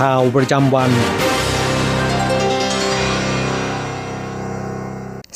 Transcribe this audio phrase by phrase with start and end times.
[0.00, 0.90] ข่าวประจำวัน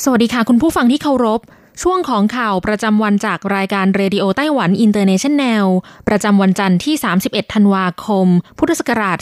[0.03, 1.39] สวัสดีค่ะคุณผู้ฟังที่เคารพ
[1.81, 5.65] ช่วงของข่าวประจำวันจากรายการเรดิโอไต้หวันอินเตอร์เนชันแนล
[6.07, 8.27] ประจำวันจันทร์ที่ 31 ธันวาคม
[8.57, 9.17] พุทธศักราช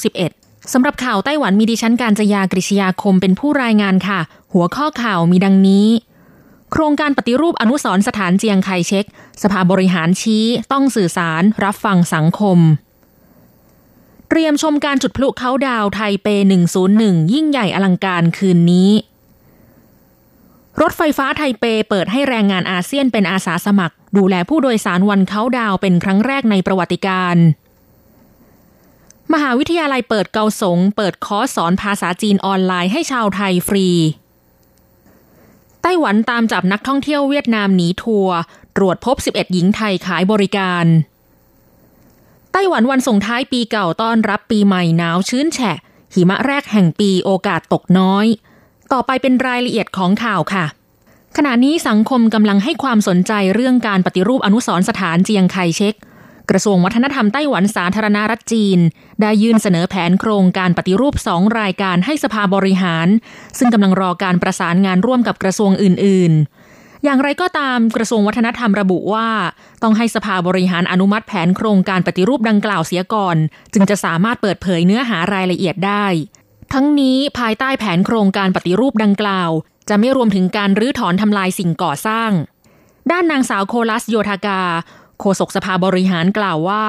[0.00, 4.20] 2561 สำหรับข่าวไต้หวันมีดิฉันการจยากริชยาคมเป็นผู้รายงานค่ะ
[4.52, 5.86] หัวข้อข่าวมีดังนี้
[6.72, 9.04] โครงการปฏิรูปอนุสรสถานเจียงไคเช็ค
[9.42, 12.60] สภาบริหารชี้ต้องสื่อสารรับฟังสังคม
[14.32, 16.28] เตรียมชมการจุดพลุเคาท์ดาวน์ไทเป
[16.80, 18.90] 101 ยิ่งใหญ่อลังการคืนนี้
[20.80, 27.36] รถไฟฟ้าไทเปเปิดให้แรงงานอาเซียนเป็นอาสาสมัคร ดูแลผู้โดยสารวันเคาท์ดาวน์เป็นครั้งแรกในประวัติการณ์
[29.32, 33.88] มหาวิทยาลัยเปิดเกาสง เปิดคอร์สสอนภาษาจีนออนไลน์ให้ชาวไทยฟรี
[35.82, 38.36] ไต้หวันตามจับนักท่องเที่ยวเวียดนามหนีทัวร์
[38.76, 40.86] ตรวจพบ 11 หญิงไทยขายบริการ
[42.52, 45.76] ไต้หวันวันส่งท้ายปีเก่าต้อนรับปีใหม่หนาวชื้นแฉะ
[46.14, 48.26] หิมะแรกแห่งปีโอกาสตกน้อย
[48.92, 50.64] ต่อไปเป็นรายละเอียดของข่าวค่ะ
[51.36, 55.94] ขณะนี้สังคมกำลังให้ความสนใจเรื่องการปฏิรูปอนุสรสถานเจียงไคเช็ค
[56.50, 58.78] กระทรวงวัฒนธรรมไต้หวันสาธารณรัฐจีน
[59.20, 63.08] ได้ยื่นเสนอแผนโครงการปฏิรูปสองรายการให้สภาบริหาร
[63.58, 66.59] ซึ่งกำลังรอการประสานงานร่วมกับกระทรวงอื่น ๆ
[67.04, 69.28] อย่างไรก็ตามกระทรวงวัฒนธรรมระบุว่า
[69.82, 73.36] ต้องให้สภาบริหารอนุมัติแผนโครงการปฏิรูปดังกล่าวเสียก่อน
[73.72, 76.06] จึงจะสามารถเปิดเผยเนื้อหารายละเอียดได้
[76.72, 79.50] ทั้งนี้ภายใต้แผนโครงการปฏิรูปดังกล่าว
[79.88, 82.30] จะไม่รวมถึงการรื้อถอนทำลายสิ่งก่อสร้าง
[83.10, 84.62] ด้านนางสาวโคลัสโยธากา
[85.20, 86.84] โฆษกสภาบริหารกล่าวว่า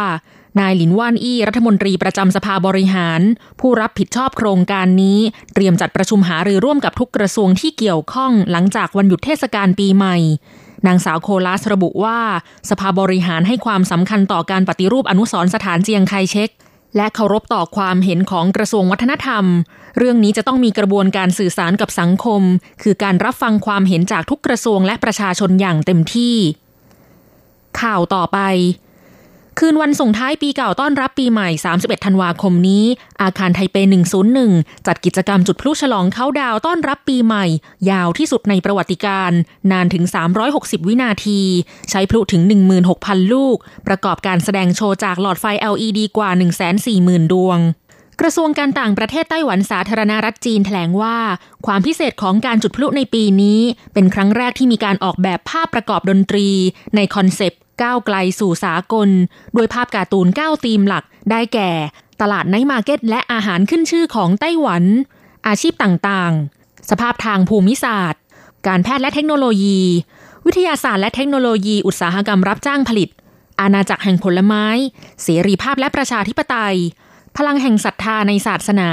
[0.59, 3.21] นายหลินว่านอี้รัฐมนตรีประจำสภาบริหาร
[3.59, 5.19] ผู้รับผิดชอบโครงการนี้
[5.53, 10.17] เตรียมจัดประชุมหารือร่วมกับทุกกระทรวงที่เกี่ยวข้องหลังจากวันหยุดเทศกาลปีใหม่
[10.87, 12.19] นางสาวโคลัสระบุว่า
[12.69, 16.49] สภาบริหารให้ความสำคัญต่อการปฏิรูปอนุสรสถานเจียงไคเช็ค
[16.95, 19.45] และเคารพต่อความเห็นของกระทรวงวัฒนธรรม
[19.97, 22.41] เรื่องนี้จะต้องมีกระบวนการสื่อสารกับสังคม
[22.81, 26.35] คือการรับฟังความเห็นจากทุกกระทรวงและประชาชนอย่างเต็มที่
[27.81, 28.39] ข่าวต่อไป
[29.59, 32.85] คืนวันส่งท้ายปีเก่าต้อนรับปีใหม่ 31 ธันวาคมนี้
[33.21, 33.75] อาคารไทเป
[34.31, 37.45] 101 จัดกิจกรรมจุดพลุฉลองเข้าดาวต้อนรับปีใหม่
[37.89, 39.31] ยาวที่สุดในประวัติการ
[39.71, 40.03] นานถึง
[40.45, 41.41] 360 วินาที
[41.89, 42.41] ใช้พลุถึง
[42.87, 43.57] 16,000 ลูก
[43.87, 46.29] ประกอบการแสดงโชว์จากหลอดไฟ LED กว่า
[46.81, 47.59] 140,000 ดวง
[48.21, 51.17] กระทรวงการต่างประเทศไต้หวันสาธารณรัฐจีนแถลงว่า
[51.65, 53.59] ความพิเศษของการจุดพลุในปีนี้
[53.93, 56.47] เป็นครั้งแรกที่มีการออกแบบภาพประกอบดนตรี
[56.95, 59.09] ในคอนเซปต์ ก้าวไกลสู่สากล
[59.53, 61.71] โดยภาพการ์ตูน 9 ธีมหลัก ได้แก่
[62.21, 64.83] ตลาด night market และอาหารขึ้นชื่อของไต้หวัน
[65.47, 68.21] อาชีพต่างๆ สภาพทางภูมิศาสตร์
[68.67, 69.79] การแพทย์และเทคโนโลยี
[70.45, 73.09] วิทยาศาสตร์และเทคโนโลยีอุตสาหกรรมรับจ้างผลิต
[73.59, 74.65] อาณาจักรแห่งผลไม้
[75.23, 76.77] เสรีภาพและประชาธิปไตย
[77.37, 78.89] พลังแห่งศรัทธาในศาสนา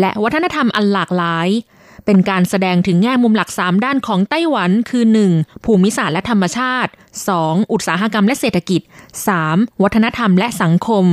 [0.00, 1.48] และวัฒนธรรมอันหลากหลาย
[2.06, 5.04] เป็นการแสดงถึงแง่มุมหลัก 3 ด้านของไต้หวันคือ
[5.34, 5.64] 1.
[5.64, 6.90] ภูมิศาสตร์และธรรมชาติ
[7.30, 7.72] 2.
[7.72, 8.80] อุตสาหกรรมและเศรษฐกิจ
[9.32, 9.82] 3.
[9.82, 11.06] วัฒนธรรมและสังคม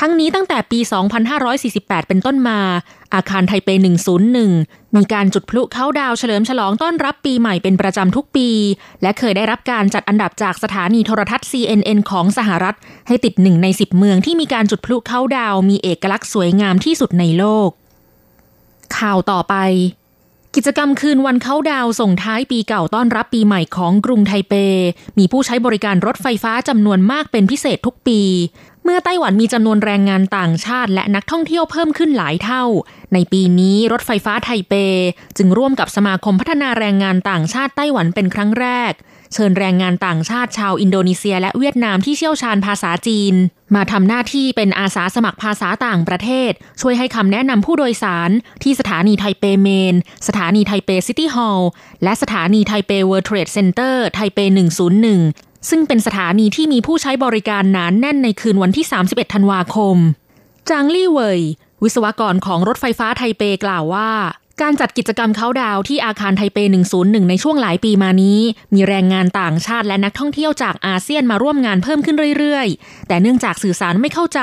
[0.00, 0.78] ทั้งนี้ตั้งแต่ปี
[1.44, 2.60] 2548 เป็นต้นมา
[3.14, 3.68] อาคารไทเป
[4.32, 8.48] 101 มีการจุดพลุเข้าดาวเฉลิมฉลองต้อนรับปีใหม่เป็นประจำทุกปี
[9.02, 12.76] และเคยได้รับการจัดอันดับจากสถานีโทรทัศน์ CNN ของสหรัฐ
[13.06, 17.70] ให้ติดหนึ่งใน 10 เมืองที่มีการจุดพลุเข้าดาวมีเอกลักษณ์สวยงามที่สุดในโลก
[18.98, 19.54] ข่าวต่อไป
[20.56, 24.54] กิจกรรมคืนวันเข้าดาวส่งท้ายปีเก่าต้อนรับปีใหม่ของกรุงไทเป
[25.18, 28.20] มีผู้ใช้บริการรถไฟฟ้าจำนวนมากเป็นพิเศษทุกปี
[28.84, 32.64] เมื่อไต้หวันมีจำนวนแรงงานต่างชาติและนักท่องเที่ยวเพิ่มขึ้นหลายเท่า
[33.12, 34.74] ในปีนี้รถไฟฟ้าไทเป
[35.36, 38.92] จึงร่วมกับสมาคมพัฒนาแรงงานต่างชาติไต้หวันเป็นครั้งแรก
[39.32, 43.34] เชิญแรงงานต่างชาติชาวอินโดนีเซียและเวียดนามที่เชี่ยวชาญภาษาจีน
[43.74, 48.30] มาทำหน้าที่เป็นอาสาสมัครภาษาต่างประเทศ ช่วยให้คำแนะนำผู้โดยสาร
[48.62, 49.94] ที่สถานีไทเป Main
[50.26, 51.70] สถานีไทเป City Hall
[52.02, 54.38] และสถานีไทเป World Trade Center ไทเป
[55.04, 59.96] 101 ซึ่งเป็นสถานีที่มีผู้ใช้บริการหนาแน่นในคืนวันที่ 31 ธันวาคม
[60.68, 61.40] จางลี่เวย
[61.82, 64.10] วิศวกรของรถไฟฟ้าไทเปกล่าวว่า
[64.62, 66.58] การจัดกิจกรรมเขาดาวที่อาคารไทเป
[66.94, 68.40] 101 ในช่วงหลายปีมานี้
[68.74, 74.40] มีแรงงานต่างชาติและนักท่องเที่ยวจากอาเซียนมาร่วมงานเพิ่มขึ้นเรื่อยๆ แต่เนื่องจากสื่อสารไม่เข้าใจ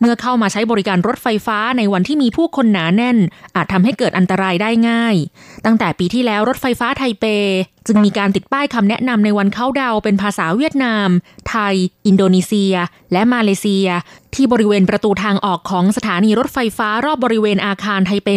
[0.00, 3.18] เมื่อเข้ามาใช้บริการรถไฟฟ้าในวันที่มีผู้คนหนาแน่น
[3.56, 5.14] อาจทำให้เกิดอันตรายได้ง่าย
[5.64, 7.24] ตั้งแต่ปีที่แล้วรถไฟฟ้าไทเป
[7.88, 11.08] จึงมีการติดป้ายคำแนะนำในวันเข้าดาวเป็นภาษาเวียดนาม
[11.48, 11.74] ไทย
[12.06, 12.74] อินโดนีเซีย
[13.12, 13.88] และมาเลเซีย
[14.34, 18.28] ที่บริเวณประตูทางออกของสถานีรถไฟฟ้ารอบบริเวณอาคารไทเป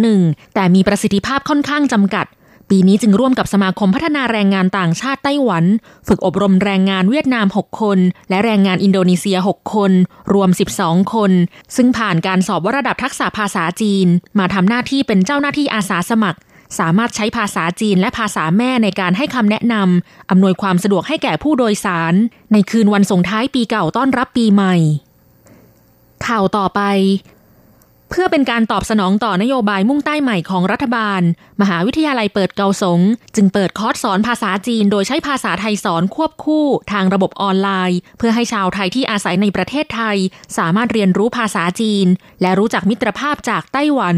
[0.00, 2.26] 101 แต่มีประสิทธิภาพค่อนข้างจำกัด
[2.70, 5.64] ปีนี้จึงร่วมกับสมาคมพัฒนาแรงงานต่างชาติไต้หวัน
[6.08, 7.98] ฝึกอบรมแรงงานเวียดนาม 6 คน
[8.30, 9.92] และแรงงานอินโดนีเซีย 6 คน
[10.34, 10.50] รวม
[10.80, 11.32] 12 คน
[11.76, 14.06] ซึ่งผ่านการสอบว่าระดับทักษะภาษาจีน
[14.38, 16.38] มาทำหน้าที่เป็นเจ้าหน้าที่อาสาสมัคร
[16.78, 22.14] สามารถใช้ภาษาจีนและภาษาแม่ในการให้คำแนะนำอำนวยความสะดวกให้แก่ผู้โดยสาร
[22.52, 24.76] ในคืนวันส่งท้ายปีเก่าต้อนรับปีใหม่
[26.26, 26.80] ข่าวต่อไป
[28.10, 31.22] เพื่อเป็นการตอบสนองต่อนโยบายมุ่งใต้ใหม่ของรัฐบาล
[31.60, 33.00] มหาวิทยาลัยเปิดเกาสง
[33.36, 40.16] จึงเปิดคอร์สสอนภาษาจีน โดยใช้ภาษาไทยสอนควบคู่ทางระบบออนไลน์ เพื่อให้ชาวไทยที่อาศัยในประเทศไทย
[40.58, 42.06] สามารถเรียนรู้ภาษาจีน
[42.42, 44.16] และรู้จักมิตรภาพจากไต้หวัน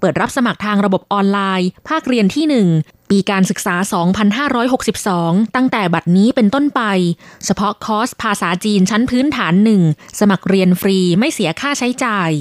[0.00, 3.76] เปิดรับสมัครทางระบบออนไลน์ ภาคเรียนที่ 1ปีการศึกษา
[4.70, 6.82] 2562 ตั้งแต่บัดนี้เป็นต้นไป
[7.44, 9.82] เฉพาะคอร์สภาษาจีนชั้นพื้นฐานหนึ่ง
[10.20, 12.32] สมัครเรียนฟรีไม่เสียค่าใช้จ่าย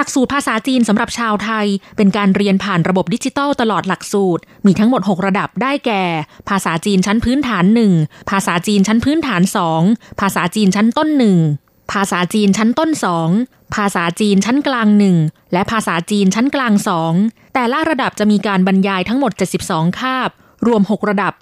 [0.00, 1.66] หลักสูตรภาษาจีนสำหรับชาวไทย
[1.96, 6.02] เป็นการเรียนผ่านระบบดิจิตอลตลอดหลักสูตร มีทั้งหมด 6 ระดับได้แก่
[6.48, 7.64] ภาษาจีนชั้นพื้นฐาน
[7.96, 9.42] 1 ภาษาจีนชั้นพื้นฐาน
[9.80, 11.08] 2 ภาษาจีนชั้นต้น
[11.50, 12.90] 1 ภาษาจีนชั้นต้น
[13.32, 14.88] 2 ภาษาจีนชั้นกลาง
[15.20, 16.72] 1 และภาษาจีนชั้นกลาง
[17.14, 19.32] 2 แต่ละระดับจะมีการบรรยายทั้งหมด
[19.66, 20.30] 72 คาบ
[20.66, 21.32] รวม 6 ระดับ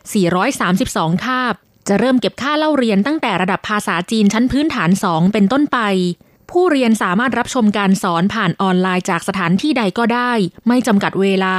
[0.59, 1.55] 432 คาบ
[1.89, 5.79] จะเริ่มเก็บค่าเล่าเรียนตั้งแต่ระดับภาษาจีนชั้นพื้นฐาน 2 เป็นต้นไป
[6.51, 10.33] ผู้เรียนสามารถรับชมการสอนผ่านออนไลน์จากสถานที่ใดก็ได้
[10.69, 11.57] ไม่จำกัดเวลา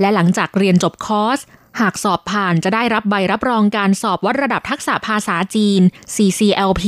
[0.00, 1.38] และหลังจากเรียนจบคอร์ส
[1.80, 5.80] หากสอบผ่านจะได้รับใบรับรองการสอบวัดระดับทักษะภาษาจีน
[6.14, 6.84] CCLP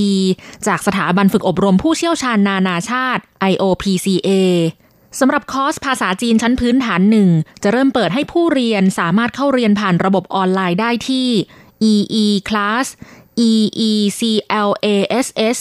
[0.67, 3.23] จากสถาบันฝึกอบรมผู้เชี่ยวชาญนานาชาติ
[3.53, 4.31] IOPCA
[5.21, 7.29] สำหรับคอร์สภาษาจีนชั้นพื้นฐานหนึ่ง
[7.63, 11.29] จะเริ่มเปิดให้ผู้เรียนสามารถเข้าเรียนผ่านระบบออนไลน์ได้ที่
[11.91, 12.87] ee class
[13.49, 15.59] eeclass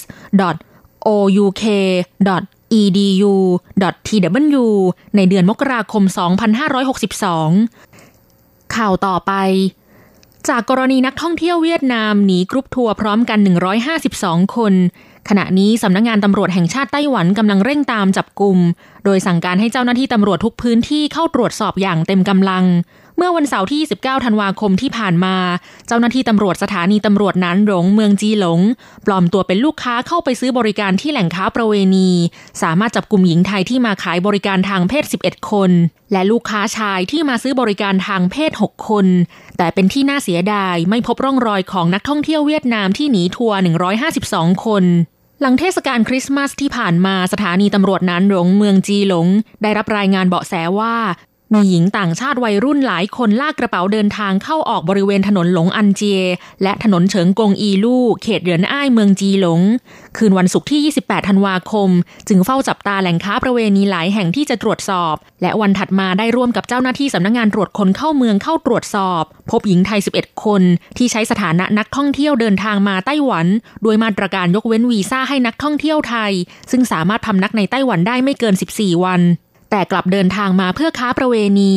[1.08, 2.64] ouk.edu.tw
[5.16, 6.04] ในเดือนมกราคม
[7.00, 9.34] 2562 ข่าวต่อไป
[10.50, 13.40] จากกรณีนักท่องเที่ยวเวียดนามหนีกรุ๊ปทัวร์พร้อมกัน
[13.98, 14.74] 152 คน
[15.30, 18.58] ขณะนี้สำนักงานตำรวจแห่งชาติไต้หวันกำลังเร่งตามจับกลุ่ม
[19.06, 22.64] โดยสั่งการให้เจ้าหน้าที่ตำรวจทุกพื้นที่เข้าตรวจสอบอย่างเต็มกำลัง
[23.22, 25.36] เมื่อวันเสาร์ที่19ธันวาคมที่ผ่านมา
[25.88, 28.60] เจ้าหน้าที่ตำรวจสถานีตำรวจนั้นหลงเมืองจีหลง
[29.06, 32.10] ปลอมตัวเป็นลูกค้าเข้าไปซื้อบริการที่แหล่งค้าประเวณี
[32.62, 35.72] สามารถจับกลุ่มหญิงไทยที่มาขายบริการทางเพศ 11 คน
[36.12, 39.06] และลูกค้าชายที่มาซื้อบริการทางเพศ 6 คน
[39.58, 43.58] แต่เป็นที่น่าเสียดายไม่พบร่องรอยของนักท่องเที่ยวเวียดนามที่หนีทัวร์
[44.12, 44.86] 152 คน
[45.42, 49.28] หลังเทศกาลคริสต์มาสที่ผ่านมาสถานีตำรวจนั้นหลงเมืองจีหลง
[49.62, 50.96] ได้รับรายงานเบาะแสว่า
[51.54, 56.22] มีหญิงต่างชาติวัยรุ่นหลายคนลากกระเป๋าเดินทางเข้าออกบริเวณถนนหลงอันเจีย
[56.64, 59.62] และถนนเฉิงกงอีลู่เขตเหรินอ้ายเมืองจีหลง
[60.18, 61.90] คืนวันศุกร์ที่ 28 ธันวาคม
[62.28, 70.62] จึงเฝ้าจับตาแหล่งค้าประเวณีหลายแห่งที่จะตรวจสอบ และวันถัดมาได้ร่วมกับเจ้าหน้าที่สำนักงงานตรวจคนเข้าเมืองเข้าตรวจสอบ พบหญิงไทย 11 คน
[70.98, 73.48] ที่ใช้สถานะนักท่องเที่ยวเดินทางมาไต้หวัน
[73.84, 76.32] โดยมาตรการยกเว้นวีซ่าให้นักท่องเที่ยวไทย
[76.72, 79.24] ซึ่งสามารถพำนักในไต้หวันได้ไม่เกิน 14 วัน
[79.70, 81.76] แต่กลับเดินทางมาเพื่อค้าประเวณี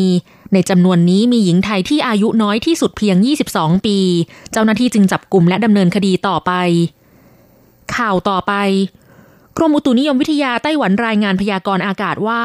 [0.53, 3.17] ในจำนวนนี้มีหญิงไทยที่อายุน้อยที่สุดเพียง
[3.51, 3.99] 22 ปี
[4.53, 6.53] เจ้าหน้าที่จึงจับกลุ่มและดำเนินคดีต่อไป
[7.97, 8.55] ข่าวต่อไป
[9.57, 12.43] กรมอุตุนิยมวิทยาไต้หวันรายงานพยากรณ์อากาศว่า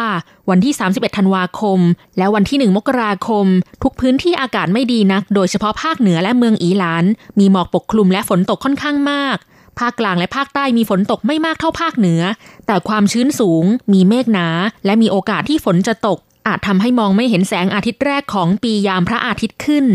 [0.49, 1.79] วันที่ 31 ธันวาคม
[2.17, 3.45] และวันที่ 1 มกราคม
[3.83, 7.05] ทุกพื้นที่อากาศไม่ดีนัก โดยเฉพาะภาคเหนือและเมืองอีหลาน
[7.39, 9.37] มีหมอกปกคลุมและฝนตกค่อนข้างมาก
[9.79, 12.21] ภาคกลางและภาคใต้มีฝนตกไม่มากเท่าภาคเหนือ
[12.67, 14.47] แต่ความชื้นสูง มีเมฆหนา
[14.85, 19.85] และมีโอกาสที่ฝนจะตก อาจทำให้มองไม่เห็นแสงอาทิตย์แรกของปียามพระอาทิตย์ขึ้น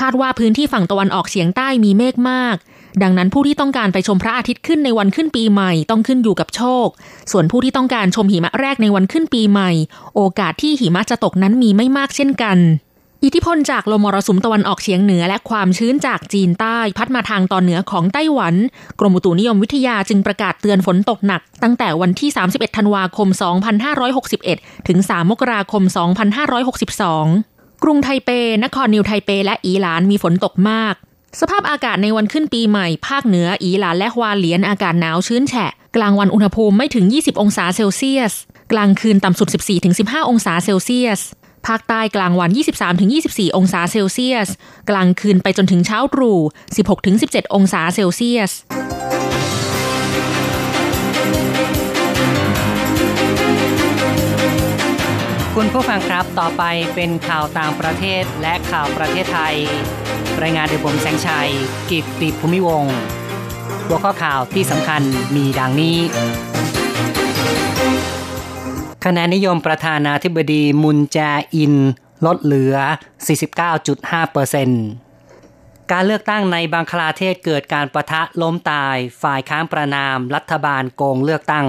[0.00, 2.56] คาดว่าพื้นที่ฝั่งตะวันออกเฉียงใต้มีเมฆมาก
[3.02, 6.86] ดังนั้นผู้ที่ต้องการไปชมพระอาทิตย์ขึ้นในวันขึ้นปีใหม่ต้องขึ้นอยู่กับโชค
[7.32, 9.70] ส่วนผู้ที่ต้องการชมหิมะแรกในวันขึ้นปีใหม่
[10.16, 12.58] โอกาสที่หิมะจะตกนั้นมีไม่มากเช่นกัน
[13.26, 18.54] อิทธิพลจากลมมรสุมตะวันออกเฉียงเหนือและความชื้นจากจีนใต้พัดมาทางตอนเหนือของไต้หวัน
[19.00, 23.28] กรมอุตุนิยมวิทยาจึงประกาศเตือนฝนตกหนัก ตั้งแต่วันที่ 31 ธันวาคม
[24.08, 25.82] 2561 ถึง 3 มกราคม
[27.02, 28.30] 2562 กรุงไทเป
[28.64, 30.94] นครนิวไทเป และอีหลานมีฝนตกมาก
[31.40, 38.32] สภาพอากาศในวันขึ้นปีใหม่ ภาคเหนืออีหลานและฮวาเหลียนอากาศหนาวชื้นแฉะ กลางวันอุณหภูมิไม่ถึง 20 องศาเซลเซียส
[38.72, 39.48] กลางคืนต่ำสุด
[39.88, 41.22] 14-15 องศาเซลเซียส
[41.66, 42.50] ภาคใต้กลางวัน
[43.04, 44.48] 23-24 องศาเซลเซียส
[44.90, 46.38] กลางคืนไปจนถึงเช้าตรู่
[46.96, 48.52] 16-17 องศาเซลเซียส
[55.54, 56.62] คุณผู้ฟังครับ ต่อไป
[56.94, 59.56] เป็นข่าวต่างประเทศและข่าวประเทศไทย
[60.42, 61.50] รายงานโดยผมแสงชัย
[61.90, 62.84] กิตติภูมิวง
[63.86, 65.02] หัวข้อข่าวที่สำคัญ
[65.36, 65.98] มีดังนี้
[69.04, 71.18] คะแนนนิยมประธานาธิบดีมุนแจ
[71.54, 71.74] อิน
[72.26, 72.76] ลดเหลือ
[74.74, 81.66] 49.5%การเลือกตั้งในบังคลาเทศเกิดการปะทะล้มตายฝ่ายค้านประณามรัฐบาลโกงเลือกตั้ง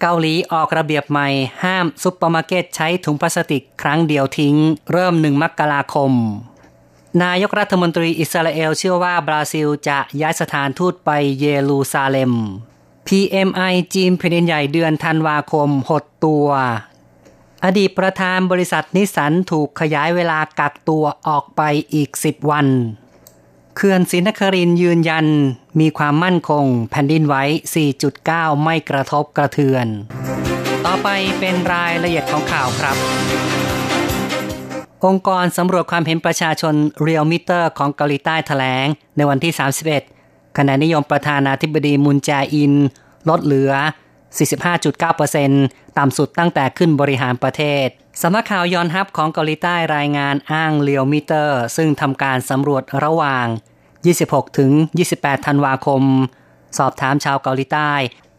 [0.00, 1.28] เกาหลีออกระเบียบใหม่
[1.64, 4.56] ห้ามซุปเปอร์มาร์เก็ตใช้ถุงพลาสติกครั้งเดียวทิ้ง
[4.92, 6.12] เริ่มหนึ่งมกราคม
[7.22, 12.34] นายกรัฐมนตรีอิสราเอลเชื่อว่าบราซิลจะย้ายสถานทูตไปเยรูซาเล็ม
[13.14, 16.48] PMI จีนแผ่นดินใหญ่เดือนธันวาคมหดตัว
[17.64, 21.62] อดีตประธานบริษัทนิสสันถูกขยายเวลากักตัวออกไป
[21.94, 22.66] อีก 10 วัน
[23.76, 25.26] เขื่อนศรีนครินทร์ยืนยัน
[25.80, 27.34] มีความมั่นคงแผ่นดินไหว
[28.00, 29.86] 4.9 ไม่กระทบกระเทือน
[30.84, 32.96] ต่อไปเป็นรายละเอียดของข่าวครับ
[35.04, 38.86] องค์กรสำรวจความเห็นประชาชน Realmeter ของเกาหลีใต้แถลง
[39.16, 40.19] ในวันที่ 31
[40.56, 42.72] คะแนนนิยมประธานาธิบดีมุนแจอิน
[43.28, 43.72] ลดเหลือ
[44.64, 47.86] 45.9%ต่ำสุดตั้งแต่ขึ้นบริหารประเทศ
[48.22, 53.46] สำนักข่าวยอนฮับของเกาหลีใต้รายงานอ้างเลียวมิเตอร์ ซึ่งทำการสำรวจระหว่าง
[54.02, 54.70] 26 ถึง
[55.10, 56.02] 28 ธันวาคม
[56.78, 57.92] สอบถามชาวเกาหลีใต้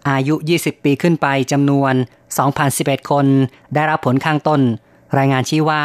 [0.10, 1.94] อายุ 20 ปีขึ้นไปจำนวน
[2.52, 3.26] 2,011 คน
[3.74, 4.62] ได้รับผลข้างต้น
[5.18, 5.84] รายงานชี้ว่า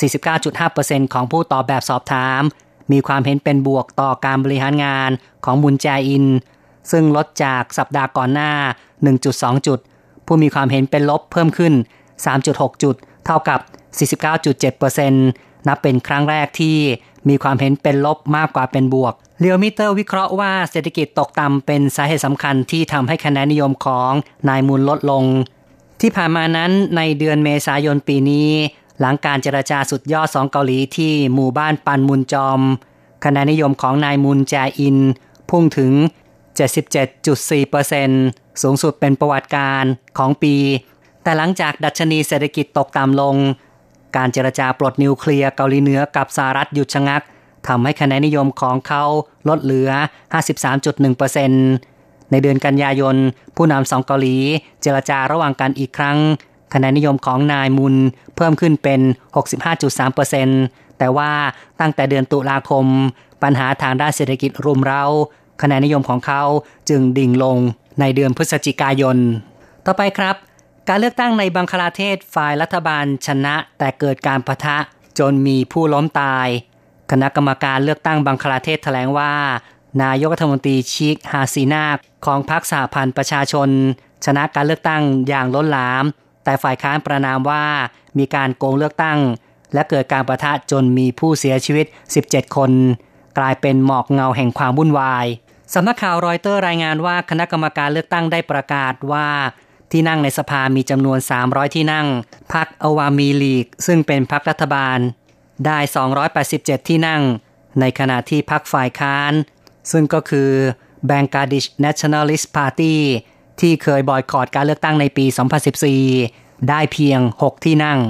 [0.00, 2.42] 49.5%ของผู้ตอบแบบสอบถาม
[2.92, 5.10] มีความเห็นเป็นบวกต่อการบริหารงาน
[5.44, 6.24] ของมุนแจอิน
[6.90, 8.52] ซึ่งลดจากสัปดาห์ก่อนหน้า
[9.08, 9.78] 1.2 จุด
[10.26, 11.72] ผู้มีความเห็นเป็นลบเพิ่มขึ้น
[12.26, 12.94] 3.6 จุด
[13.26, 13.60] เท่ากับ
[14.38, 16.76] 49.7%นับเป็นครั้งแรกที่
[17.28, 24.12] มีความเห็นเป็นลบมากกว่าเป็นบวกเลียวมิเตอร์วิเคราะห์ว่าเศรษฐกิจตกต่ำเป็นสาเหตุสำคัญที่ทำให้คะแนนนิยมของ
[24.48, 25.24] นายมูลลดลง
[26.00, 28.50] ที่ผ่านมานั้นในเดือนเมษายนปีนี้
[29.00, 32.60] หลังการเจรจาสุดยอดสองเกาหลีที่หมู่บ้านปันมุนจอม
[33.24, 34.96] คะแนนนิยมของนายมุนแจอิน
[35.50, 35.92] พุ่งถึง
[37.46, 39.84] 77.4%สูงสุดเป็นประวัติการ
[40.18, 40.54] ของปี
[41.22, 43.36] แต่หลังจากดัชนีเศรษฐกิจตกต่ำลง
[44.16, 47.22] การเจรจาปลดนิวเคลียร์เกาหลีเหนือกับสหรัฐหยุดชะงัก
[47.68, 49.04] ทำให้คะแนนนิยมของเขา
[49.48, 49.90] ลดเหลือ
[51.50, 53.16] 53.1%ในเดือนกันยายน
[53.56, 54.36] ผู้นำสองเกาหลี
[54.82, 56.18] เจรจาระหว่างกันอีกครั้ง
[56.74, 57.94] คะแนนนิยมของนายมุน
[58.36, 59.00] เพิ่มขึ้นเป็น
[59.80, 61.30] 65.3%แต่ว่า
[61.80, 62.86] ตั้งแต่เดือนตุลาคม
[63.42, 65.04] ปัญหาทางด้านเศรษฐกิจรุมเร้า
[65.62, 66.42] คะแนนนิยมของเขา
[66.88, 67.58] จึงดิ่งลง
[68.00, 69.16] ในเดือนพฤศจิกายน
[69.86, 70.36] ต่อไปครับ
[70.88, 74.76] การเลือกตั้งในบังคลาเทศฝ่ายรัฐบาลชนะ แต่เกิดการประทะ
[75.18, 76.48] จนมีผู้ล้มตาย
[77.10, 79.32] คณะกรรมการเลือกตั้งบังคลาเทศแถลงว่า
[80.02, 81.84] นายกรัฐมนตรีชิกฮาซีนา
[82.26, 83.68] ของพรรคสหพันธ์ประชาชน
[84.24, 86.04] ชนะการเลือกตั้งอย่างล้นหลาม
[86.46, 87.64] แต่ฝ่ายค้านประนามว่า
[88.18, 89.18] มีการโกงเลือกตั้ง
[89.74, 91.86] และเกิดการประทะจนมีผู้เสียชีวิต
[92.20, 92.70] 17 คน
[93.38, 95.26] กลายเป็นหมอกเงาแห่งความวุ่นวาย
[95.74, 99.28] สำนักข่าวรอยเตอร์รายงานว่าคณะกรรมการเลือกตั้งได้ประกาศว่า
[99.92, 102.06] ที่นั่งในสภามีจำนวน 300 ที่นั่ง
[102.52, 104.98] พรรคอวามีลีก ซึ่งเป็นพรรครัฐบาล
[105.66, 105.78] ได้
[106.34, 107.22] 287 ที่นั่ง
[107.80, 109.32] ในขณะที่พรรคฝ่ายค้าน
[109.92, 110.50] ซึ่งก็คือ
[111.10, 112.94] Bangladesh Nationalist Party
[113.60, 115.26] ที่เคยบอยคอรดการเลือกตั้งในปี
[115.96, 118.00] 2014 ได้เพียง 6 ที่นั่ง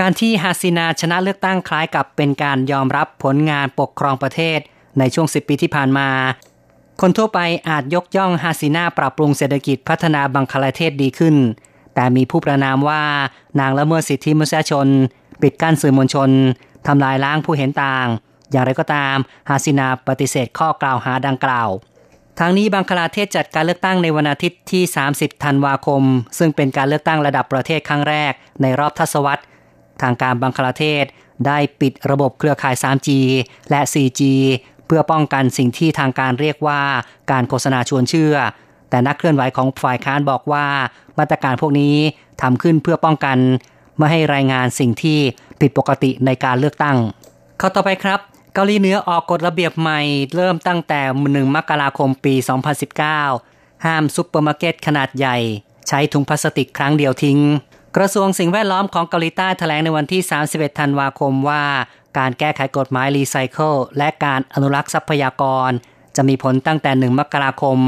[0.00, 4.58] การที่ฮาซินาชนะเลือกตั้งคล้ายกับเป็นการยอมรับผลงานปกครองประเทศ
[4.98, 6.08] ในช่วง 10 ปีที่ผ่านมา
[7.00, 11.36] คนทั่วไปอาจยกย่องฮาซินาปรับปรุงเศรษฐกิจพัฒนาบังคลาเทศดีขึ้น
[11.94, 13.02] แต่มีผู้ประนามว่า
[13.60, 14.86] นางละเมิดสิทธิมนุษยชน
[15.42, 16.30] ปิดกั้นสื่อมวลชน
[16.86, 18.06] ทำลายล้างผู้เห็นต่าง
[18.50, 19.16] อย่างไรก็ตาม
[19.48, 21.68] ฮาซินาปฏิเสธข้อกล่าวหาดังกล่าว
[22.42, 24.82] ทางนี้บังคลาเทศจัดการเลือกตั้งในวันอาทิตย์ที่
[25.12, 26.02] 30 ธันวาคม
[26.38, 28.32] ซึ่งเป็นการเลือกตั้งระดับประเทศครั้งแรก
[28.62, 29.42] ในรอบทศวรรษ
[30.02, 31.04] ทางการบังคลาเทศ
[31.46, 33.08] ได้ปิดระบบเครือข่าย 3G
[33.70, 34.20] และ 4G
[34.86, 36.80] เพื่อป้องกันสิ่งที่ทางการเรียกว่า
[37.30, 38.34] การโฆษณาชวนเชื่อ
[38.90, 40.66] แต่นักเคลื่อนไหวของฝ่ายค้านบอกว่า
[41.18, 41.96] มาตรการพวกนี้
[42.42, 43.38] ทำขึ้นเพื่อป้องกัน
[43.98, 45.18] ไม่ให้รายงานสิ่งที่
[45.60, 46.96] ผิดปกติในการเลือกตั้ง
[47.60, 48.20] ข้อต่อไปครับ
[48.54, 50.00] เกาหลีเหนือออกกฎระเบียบใหม่
[50.34, 52.34] เริ่มตั้งแต่1มกราคมปี
[53.10, 55.36] 2019 ห้ามซุปเปอร์มาร์เก็ตขนาดใหญ่
[55.88, 57.38] ใช้ถุงพลาสติกครั้งเดียวทิ้ง
[57.96, 61.64] กระทรวงสิ่งแวดล้อมของเกาหลีใต้แถลงในวันที่ 31 ธันวาคมว่า
[62.18, 65.70] การแก้ไขกฎหมายรีไซเคิลและการอนุรักษ์ทรัพยากร
[66.16, 67.78] จะมีผลตั้งแต่ 1 มกราคม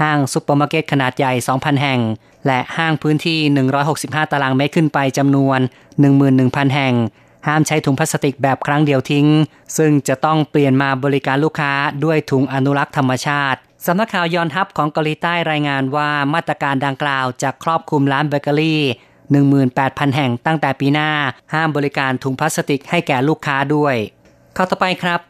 [0.00, 2.00] ห้างซุปเปอร์มาร์เก็ตขนาดใหญ่ 2,000 แห่ง
[2.46, 3.38] และห้างพื้นที่
[3.86, 5.58] 165 ตารางเมตรขึ้นไปจำนวน
[6.16, 6.94] 11,000 แห่ง
[7.46, 9.26] ห้ามใช้ถุงพลาสติกแบบครั้งเดียวทิ้ง
[9.76, 11.72] ซึ่งจะต้องเปลี่ยนมาบริการลูกค้า
[12.04, 18.82] ด้วยถุงอนุรักษ์ธรรมชาติสำนักข่าวยอนฮับของเกาหลีใต้รายงานว่ามาตรการดังกล่าวจะครอบคลุมร้านเบเกอรี่
[19.46, 21.10] 18,000 แห่งตั้งแต่ปีหน้า
[21.54, 23.94] ห้ามบริการถุงพลาสติกให้แก่ลูกค้าด้วย
[24.56, 25.20] ข้อต่อไปครับ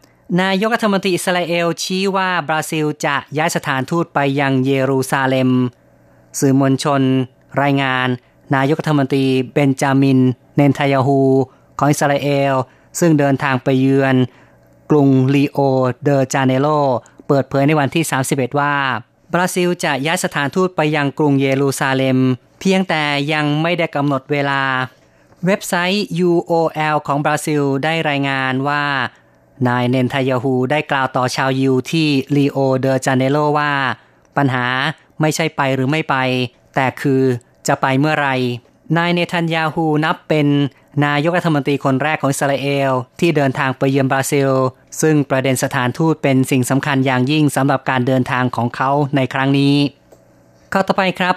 [0.42, 5.50] นายกรัฐมนตรีอิสราเอลชี้ว่าบราซิลจะย้ายสถานทูตไปยังเยรูซาเล็ม
[6.38, 7.02] สื่อมวลชน
[7.62, 8.08] รายงาน
[8.54, 10.20] นายกรัฐมนตรีเบนจามิน
[10.56, 11.20] เนนทายาฮู
[11.82, 12.54] ของอิสราเอล
[13.00, 14.16] ซึ่งเดินทางไปเยือน
[14.90, 15.58] กรุงลีโอ
[16.04, 16.68] เดอจาเนโร
[17.26, 18.74] เปิดเผยในวันที่ 31 ว่า
[19.32, 22.18] บราซิลจะย้ายสถานทูตไปยังกรุงเยรูซาเล็ม
[22.60, 24.62] เพียงแต่ยังไม่ได้กำหนดเวลา
[25.46, 28.84] เว็บไซต์ UOL ของบราซิลได้รายงานว่า
[29.68, 33.72] นายเนนทายาฮูได้กล่าวต่อชาวยูที่ลีโอเดอจาเนโรว่า
[34.36, 34.66] ปัญหา
[35.20, 36.16] ไม่ใช่ไปหรือไม่ไป
[36.74, 37.22] แต่คือ
[37.68, 38.28] จะไปเมื่อไร
[38.96, 40.46] นายเนทันยาฮูนับเป็น
[41.04, 44.50] นายกรัฐมนตรีคนแรกของอิสราเอล ที่เดินทางไปเยือนบราซิล
[45.00, 49.74] ซึ่งประเด็นสถานทูตเป็นสิ่งสำคัญอย่างยิ่งสำหรับการเดินทางของเขาในครั้งนี้
[50.72, 51.36] ข้อต่อไปครับ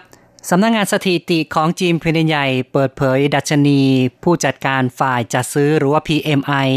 [0.49, 3.79] สำนักงงานสถิติของจีนแผ่นใหญ่ เปิดเผยดัชนี
[4.23, 6.69] ผู้จัดการฝ่ายจัดซื้อหรือว่า PMI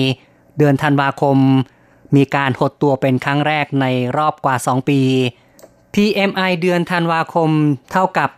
[0.58, 1.38] เดือนธันวาคม
[2.16, 5.00] มีการหดตัวเป็นครั้งแรกในรอบกว่า 2 ปี
[5.94, 7.50] PMI เดือนธันวาคม
[7.92, 8.30] เท่ากับ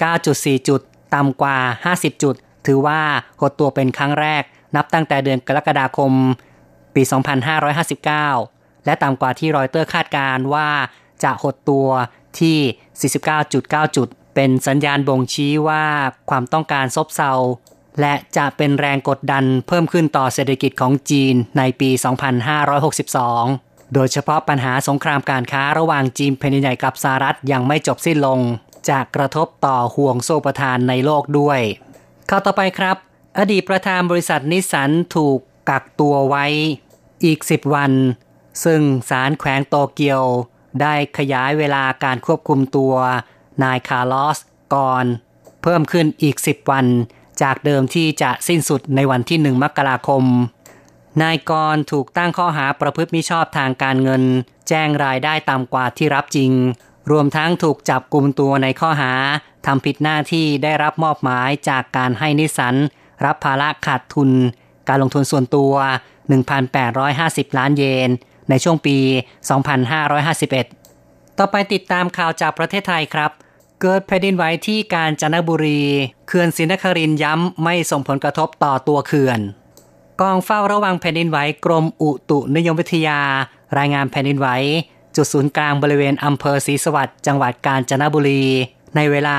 [0.00, 0.80] 49.4 จุด
[1.14, 1.58] ต่ำกว่า
[1.92, 2.34] 50 จุด
[2.66, 3.00] ถือว่า
[3.40, 4.42] หดตัวเป็นครั้งแรก
[4.76, 6.12] นับตั้งแต่เดือนกรกฎาคม
[6.94, 7.02] ปี
[8.14, 10.68] 2559 และต่ำกว่าที่รอยเตอร์คาดการว่า
[11.24, 11.88] จะหดตัว
[12.40, 12.58] ที่
[13.46, 15.84] 49.9 จุด เป็นสัญญาณบ่งชี้ว่า
[16.30, 17.32] ความต้องการซบเซา
[18.00, 21.90] และจะเป็นแรงกดดันเพิ่มขึ้นต่อเศรษฐกิจของจีนในปี
[22.72, 28.40] 2562 โดยเฉพาะปัญหาสงครามการค้าระหว่างจีนแผ่นใหญ่กับสหรัฐยังไม่จบสิ้นลง
[28.88, 31.60] จากระทบต่อห่วงโซ่ประทานในโลกด้วย
[32.30, 32.96] ข้าวต่อไปครับ
[33.38, 35.38] อดีตประธานบริษัทนิสสันถูก
[35.70, 36.44] กักตัวไว้
[37.24, 37.92] อีก 10 วัน
[38.64, 40.22] ซึ่งศาลแขวงโตเกียว
[40.80, 42.94] ได้ขยายเวลาการควบคุมตัว
[43.62, 44.38] นายคาร์ลอส
[44.74, 45.06] กอน
[45.62, 46.86] เพิ่มขึ้นอีก 10 วัน
[47.42, 50.24] จากเดิมที่จะสิ้นสุดในวันที่ 1 มกราคม
[51.22, 54.22] นายกรถูกตั้งข้อหาประพฤติมิชอบทางการเงิน
[54.68, 56.50] แจ้งรายได้ต่ำกว่าที่รับจริง
[57.10, 59.12] รวมทั้งถูกจับกลุ่มตัวในข้อหา
[59.66, 62.74] ทำผิดหน้าที่ได้รับมอบหมายจากการให้นิสัน
[63.24, 64.30] รับภาระขาดทุน
[64.88, 65.72] การลงทุนส่วนตัว
[66.66, 68.10] 1,850 ล้านเยน
[68.48, 68.96] ในช่วงปี
[70.18, 73.30] 2551 ต่อไปติดตามข่าวจากประเทศไทยครับ
[73.80, 75.82] เกิดแผ่นดินไหวที่กาญจนบุรี
[76.26, 79.40] เขื่อนศรีนครินย้ำไม่ส่งผลกระทบต่อตัวเขื่อน
[80.20, 83.20] กองเฝ้าระวังแผ่นดินไหวกรมอุตุนิยมวิทยา
[83.78, 84.48] รายงานแผ่นดินไหว
[85.16, 88.44] จุดศูนย์กลางบริเวณอำเภอศรีสวัสดิ์จังหวัดกาญจนบุรี
[88.96, 89.38] ในเวลา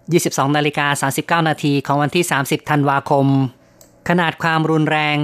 [0.00, 3.26] 22นาฬิกา39 นาทีของวันที่ 30 ธันวาคม
[4.08, 5.16] ขนาดความรุนแรง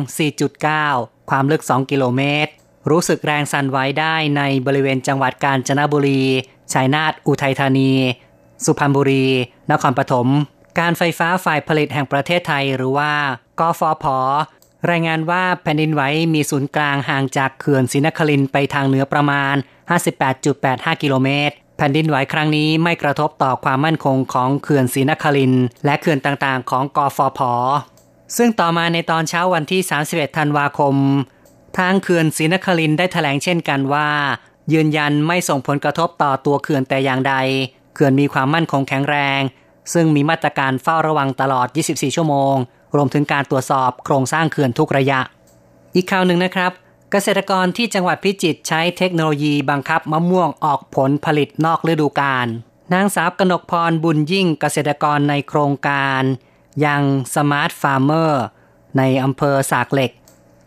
[0.80, 2.52] 4.9 ความลึก 2 กิโลเมตร
[2.90, 6.22] รู้สึกแรงสั่นไหวได้ในบริเวณจังหวัดกาญจนบุรี
[6.72, 7.92] ชัยนาท อุทัยธานี
[8.64, 9.26] สุพรรณบุรี
[9.70, 10.28] นครปฐม
[10.78, 13.12] การไฟฟ้าฝ่ายผลิตแห่งประเทศไทยหรือว่า
[13.60, 14.04] กฟผ
[14.90, 16.02] รายงานว่าแผ่นดินไหว
[16.34, 19.54] มีศูนย์กลางห่างจากเขื่อนศรีนครินไปทางเหนือประมาณ
[20.28, 25.52] 58.85 กิโลเมตร แผ่นดินไหวครั้งนี้ไม่กระทบต่อความมั่นคงของเขื่อนศรีนคริน
[25.84, 27.40] และเขื่อนต่างๆ ของกอฟผ
[28.36, 30.94] ซึ่งต่อมาในตอนเช้าวันที่ 31 ธันวาคม
[31.78, 34.08] ทางเขื่อนศรีนครินได้แถลงเช่นกันว่า
[34.72, 37.34] ยืนยันไม่ส่งผลกระทบต่อตัวเขื่อนแต่อย่างใด
[37.94, 39.40] เขื่อนมีความมั่นคงแข็งแรง
[39.92, 42.54] ซึ่งมีมาตรการเฝ้าระวังตลอด 24 ชั่วโมง
[42.94, 45.20] รวมถึงการตรวจสอบโครงสร้างเขื่อนทุกระยะ
[45.94, 46.72] อีกข่าวหนึ่งนะครับ
[47.10, 52.46] เกษตรกรที่จังหวัดพิจิตรใช้เทคโนโลยีบังคับมะม่วงออกผลผลิตนอกฤดูกาล
[52.94, 56.22] นางสาวกนกพรบุญยิ่งเกษตรกรในโครงการ
[56.86, 57.02] Young
[57.34, 58.44] Smart Farmer
[58.98, 60.10] ในอำเภอสากเหล็ก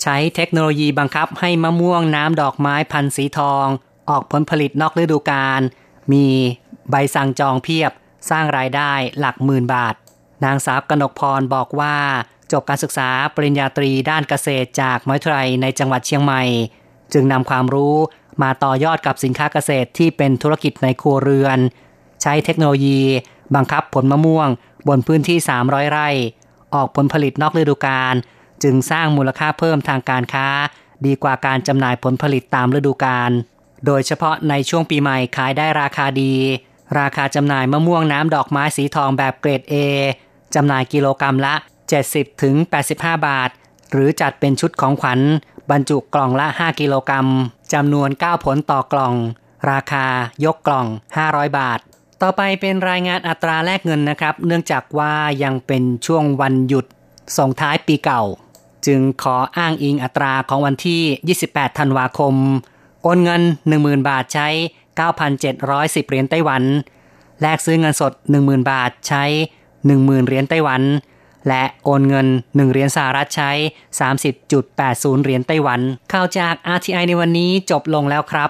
[0.01, 3.65] ใช้เทคโนโลยีบังคับให้มะม่วงน้ำดอกไม้พันธุ์สีทอง
[4.09, 5.61] ออกผลผลิตนอกฤดูกาล
[6.11, 6.25] มี
[6.89, 7.91] ใบสั่งจองเพียบ
[8.29, 9.95] สร้างรายได้หลักหมื่นบาท
[10.45, 11.95] นางสาวกนกพรบอกว่า
[12.51, 16.43] จบการศึกษาปริญญาตรีด้านเกษตรจากมหาวิทยาลัยในจังหวัดเชียงใหม่
[17.13, 17.95] จึงนำความรู้
[18.43, 21.59] มาต่อยอดกับสินค้าเกษตรที่เป็นธุรกิจในครัวเรือน
[22.21, 23.01] ใช้เทคโนโลยี
[23.55, 24.49] บังคับผลมะม่วง
[24.87, 26.09] บนพื้นที่ 300 ไร่
[26.73, 28.15] ออกผลผลิตนอกฤดูกาล
[28.63, 30.47] จึงสร้างมูลค่าเพิ่มทางการค้า
[31.05, 33.31] ดีกว่าการจำหน่ายผลผลิตตามฤดูกาล
[33.85, 36.33] โดยเฉพาะในช่วงปีใหม่ขายได้ราคาดี
[36.99, 39.73] ราคาจำหน่ายมะม่วงน้ำดอกไม้สีทองแบบเกรด A
[40.55, 41.53] จำหน่ายกิโลกรรัมละ
[41.97, 42.55] 70ถึง
[43.25, 43.49] บาท
[43.91, 45.19] หรือจัดเป็นชุดของขวัญ
[45.71, 47.27] บรรจุกล่องละ 5 กิโลกรัม
[47.73, 49.13] จำนวน 9 ผลต่อกล่อง
[49.71, 50.05] ราคา
[50.45, 50.87] ยกกล่อง
[51.21, 51.79] 500 บาท
[52.21, 56.85] ต่อไปเป็นรายงานอัตราแลกเงินนะครับ เนื่องจากว่ายังเป็นช่วงวันหยุด
[57.37, 58.23] ส่งท้ายปีเก่า
[58.85, 62.35] จึงขออ้างอิงอัตราของวันที่ 28 ธันวาคม
[63.03, 63.41] โอนเงิน
[63.75, 64.47] 10,000 บาทใช้
[65.29, 66.63] 9,710 เหรียญไต้หวัน
[67.41, 69.23] แลกซื้อเงินสด 10,000 บาทใช้
[69.85, 70.81] 10,000 เหรียญไต้หวัน
[71.47, 73.51] และโอนเงิน 1 เหรียญสหรัฐใช้
[74.37, 75.79] 30.80 เหรียญไต้หวัน
[76.13, 78.49] ข่าวจาก RTI ในวันนี้จบลงแล้วครับ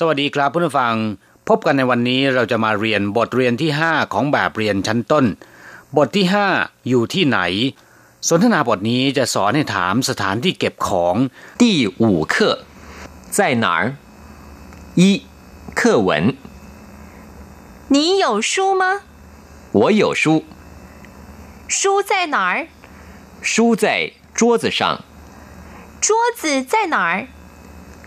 [0.00, 0.94] สวัสดีครับผู้นฟัง
[1.48, 5.24] พบกันในวันนี้เราจะมาเรียนบทเรียนที่ 5 ของแบบเรียนชั้นต้น
[5.96, 7.38] บทที่ 5 อยู่ที่ไหน
[8.27, 11.15] สนทนาบทนี้จะสอนให้ถามสถานที่เก็บของ
[11.61, 11.63] 第
[12.01, 12.35] 五课
[13.37, 13.81] 在哪儿？
[15.01, 15.01] 一
[15.79, 16.35] 课文，
[17.93, 18.83] 你有书吗？
[19.71, 20.43] 我有书，
[21.67, 22.67] 书在哪儿？
[23.41, 23.85] 书在
[24.33, 25.03] 桌子上，
[26.01, 27.27] 桌子在哪儿？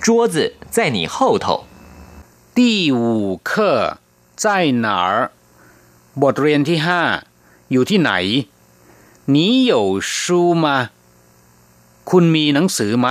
[0.01, 1.67] 桌子在你后头。
[2.55, 3.99] 第五课
[4.35, 5.31] 在哪儿
[6.23, 6.79] บทเรียนที่
[7.25, 8.13] 5 อยู่ที่ไหน
[9.35, 9.37] 你
[9.71, 10.67] 有书吗
[12.11, 13.09] คุณมีหนังสือไหม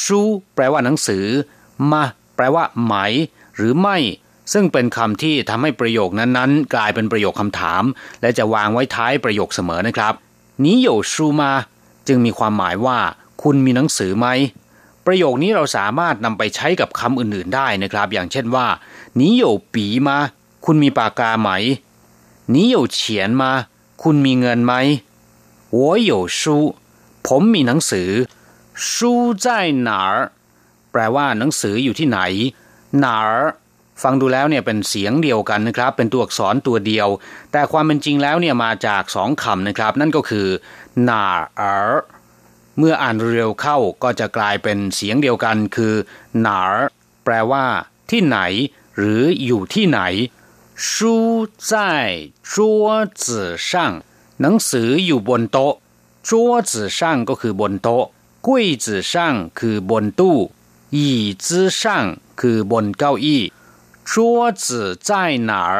[0.00, 0.20] ชู
[0.54, 1.24] แปลว่าหนังสือ
[1.90, 2.02] มา
[2.36, 2.94] แปลว่า ไหม
[3.56, 3.96] หรือไม่
[4.52, 7.82] ซึ่งเป็นคำที่ทำให้ประโยคนั้นๆ กลายเป็นประโยคคำถาม
[8.20, 10.14] และจะวางไว้ท้ายประโยคเสมอนะครับ
[10.64, 11.42] 你有书吗
[12.08, 12.98] จึงมีความหมายว่า
[13.42, 14.26] คุณมีหนังสือไหม
[15.06, 18.66] ประโยคนี้เราสามารถนำไปใช้กับคำอื่นๆได้นะครับ อย่างเช่นว่า
[19.18, 20.08] 你有笔吗
[20.64, 21.50] คุณมีปากกาไหม
[22.54, 22.98] 你有钱
[23.40, 23.42] 吗
[24.02, 24.74] คุณมีเงินไหม
[25.72, 26.40] 我有书
[27.26, 28.10] ผมมีหนังสือ
[28.88, 29.46] 书在
[29.88, 30.14] 哪儿
[30.92, 32.18] แปลว่าหนังสืออยู่ที่ไหน
[33.04, 33.28] 哪儿
[34.02, 37.08] ฟังดูแล้วเนี่ยเป็นเสียงเดียวกันนะครับ เป็นตัวอักษรตัวเดียว
[37.52, 40.48] แต่ความเป็นจริงแล้วเนี่ยมาจากสองคำนะครับ นั่นก็คือ
[41.08, 41.10] 哪
[41.60, 41.62] 儿
[42.78, 45.94] เมื่ออ่านเร็วเข้าก็จะกลายเป็นเสียงเดียวกันคือ
[46.46, 46.72] 哪儿
[47.24, 47.64] แปลว่า
[48.10, 48.38] ที่ไหน
[48.96, 50.00] หรืออยู่ที่ไหน
[50.88, 50.90] 书
[51.70, 51.72] 在
[52.52, 52.54] 桌
[53.22, 53.68] 子上
[54.40, 55.74] หนังสืออยู่บนโต๊ะ
[56.28, 56.30] 桌
[56.70, 58.04] 子上ก็คือบนโต๊ะ
[58.46, 58.48] 柜
[58.84, 59.12] 子上
[59.58, 60.36] คือบนตู้
[60.96, 60.98] 椅
[61.44, 61.46] 子
[61.80, 61.82] 上
[62.40, 63.42] คือบนเก้าอี้
[64.10, 64.12] 桌
[64.62, 64.64] 子
[65.08, 65.10] 在
[65.50, 65.74] 哪儿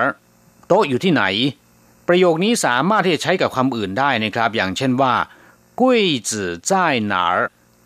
[0.69, 1.23] โต๊ะอยู่ที่ไหน
[2.07, 5.15] ประโยคนี้สามารถที่จะใช้กับคำอื่นได้นะครับ อย่างเช่นว่า
[5.81, 5.83] 柜
[6.29, 6.31] 子
[6.71, 6.73] 在
[7.13, 7.37] 哪儿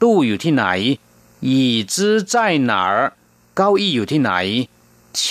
[0.02, 0.64] ตู้อยู่ที่ไหน
[1.48, 1.50] 椅
[1.92, 1.94] 子
[2.32, 2.34] 在
[2.70, 2.94] 哪儿
[3.56, 4.32] เก้าอี้อยู่ที่ไหน
[5.18, 5.22] 钱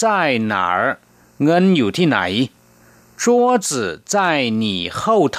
[0.00, 0.02] 在
[0.52, 0.80] 哪儿
[1.44, 2.18] เงินอยู่ที่ไหน
[3.22, 3.24] 桌
[3.66, 3.68] 子
[4.14, 4.16] 在
[4.62, 4.64] 你
[4.98, 5.00] 后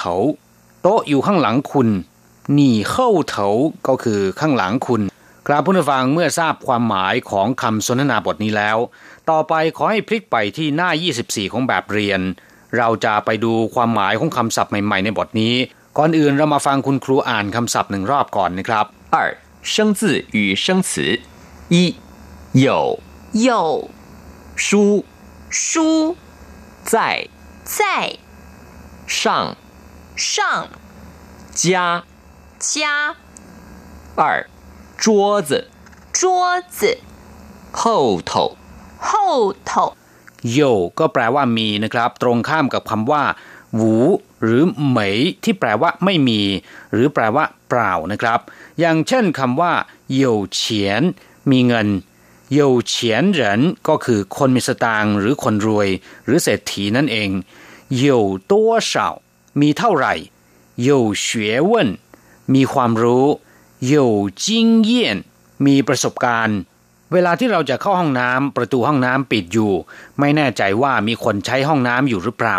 [0.82, 1.88] โต๊ะอยู่ข้างหลังคุณ
[2.54, 3.46] หนีเข้าเถา
[3.86, 5.02] ก็คือข้างหลังคุณ
[5.46, 8.76] ครับผู้ฟังเมื่อทราบความหมายของคำสนทนาบทนี้แล้ว
[9.30, 10.90] ต่อไปขอให้พลิกไปที่หน้า
[11.22, 12.20] 24 ของแบบเรียน
[12.76, 15.54] เราจะไปดูความหมายของคำศัพท์ใหม่ๆ ในบทนี้
[15.98, 19.16] ก่อนอื่นเรามาฟังคุณครูอ่านคำศัพท์หนึ่งรอบก่อนนะครับ 二
[19.72, 20.00] 生字
[20.36, 21.20] 与生词，
[21.74, 21.76] 一
[22.52, 23.00] 有
[23.46, 23.88] 有
[24.64, 25.04] 书
[25.50, 26.16] 书
[26.92, 26.94] 在
[27.68, 28.18] 在
[29.06, 29.56] 上
[30.16, 30.68] 上
[31.54, 32.04] 家，
[32.58, 33.16] 家
[34.16, 34.46] 二
[34.96, 35.68] 桌子
[36.12, 36.98] 桌子
[37.72, 38.56] 后头
[38.98, 39.94] 后头
[40.42, 40.60] โย
[40.98, 43.24] ก็แปลว่ามีนะครับ ตรงข้ามกับคำว่า
[43.76, 43.96] หวู
[44.42, 46.40] หรือเหมยที่แปลว่าไม่มี
[46.92, 48.40] หรือแปลว่า เปล่านะครับ
[48.80, 49.72] อย่างเช่นคำว่า
[50.22, 50.24] 有
[50.58, 50.60] 钱
[51.50, 51.88] มีเงิน
[52.58, 52.60] 有
[52.92, 52.94] 钱
[53.38, 53.40] 人
[53.88, 55.88] ก็คือคนมีสตางค์หรือคนรวย
[56.24, 57.30] หรือเศรษฐีนั่นเอง
[58.04, 58.06] 有
[58.50, 58.52] 多
[58.90, 58.92] 少
[59.60, 60.14] มีเท่าไหร่
[60.88, 60.88] 有
[61.24, 61.26] 学
[61.70, 61.72] 问
[62.54, 63.26] มีความรู้
[63.92, 63.94] 有
[64.44, 64.46] 经
[64.88, 64.90] 验
[65.66, 66.58] มีประสบการณ์
[67.12, 69.72] เวลาที่เราจะเข้าห้องน้ำประตูห้องน้ำปิดอยู่
[70.20, 72.58] ไม่แน่ใจว่ามีคนใช้ห้องน้ำอยู่หรือเปล่า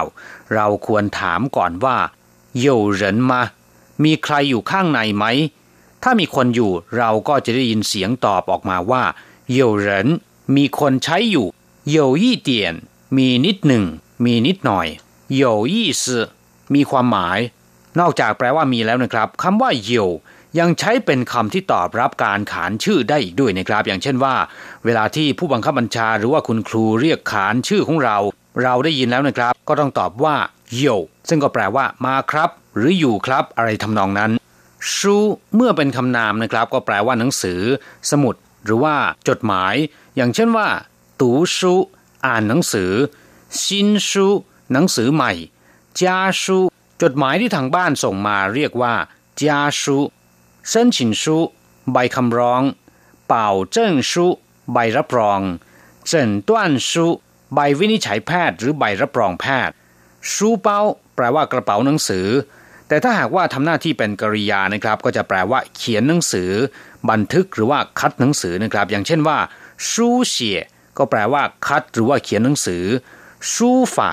[0.53, 1.97] เราควรถามก่อนว่า
[2.65, 2.67] 有
[3.01, 3.31] 人吗
[4.03, 5.25] มีใครอยู่ข้างในไหม
[6.03, 9.03] ถ้ามีคนอยู่เราก็จะได้ยินเสียงตอบออกมาว่า
[9.57, 9.89] 有人
[10.55, 11.47] มีคนใช้อยู่
[11.95, 12.51] 有一点
[13.17, 13.83] มีนิดหนึ่ง
[14.25, 14.88] มีนิดหน่อย
[15.36, 16.04] โยยี่ส
[16.74, 17.38] มีความหมาย
[18.00, 19.92] นอกจากแปลว่ามีแล้วนะครับคำว่าโย
[20.58, 24.34] ยังใช้เป็นคำที่ตอบรับการขานชื่อได้อีกด้วยนะครับ อย่างเช่นว่า
[24.84, 28.16] เวลาที่ผู้บังคับบัญชาหรือว่าคุณครูเรียกขานชื่อของเรา
[28.62, 30.36] เราได้ยินแล้วนะครับ ก็ต้องตอบว่า
[30.76, 30.84] โย
[31.28, 34.30] ซึ่งก็แปลว่ามาครับ หรืออยู่ครับ อะไรทำนองนั้น
[34.94, 35.16] ชู
[35.54, 37.60] เมื่อเป็นคำนามนะครับ ก็แปลว่าหนังสือ
[38.10, 38.94] สมุด หรือว่า
[39.28, 39.74] จดหมาย
[40.16, 40.68] อย่างเช่นว่า
[41.20, 41.72] ตูชู
[42.26, 42.92] อ่านหนังสือ
[43.62, 44.26] ชินชู
[44.72, 45.33] หนังสือใหม่
[46.00, 46.59] จาชู
[47.02, 48.94] จดหมายที่ทางบ้านส่งมาเรียกว่า
[49.40, 49.96] จาชู
[50.70, 51.37] เส้นฉินชู
[51.92, 52.62] ใบคำร้อง
[53.28, 54.26] เป่าเจิ้งชู
[54.72, 55.40] ใบรับรอง
[56.06, 57.06] เจินต้วนชู
[57.54, 59.74] ใบวินิจฉัยแพทย์หรือใบรับรองแพทย์
[60.33, 60.80] ชูเป้า
[61.14, 62.26] แปลว่ากระเป๋าหนังสือ
[62.88, 66.50] แต่ถ้าหากว่าทำหน้าที่เป็นกริยานะครับ ก็จะแปลว่า เขียนหนังสือ
[67.11, 69.38] บันทึกหรือว่าคัดหนังสือนะครับ อย่างเช่นว่า
[69.88, 70.59] ชูเฉีย
[70.98, 72.85] ก็แปลว่าคัดหรือว่าเขียนหนังสือ
[73.52, 74.11] ชูฝา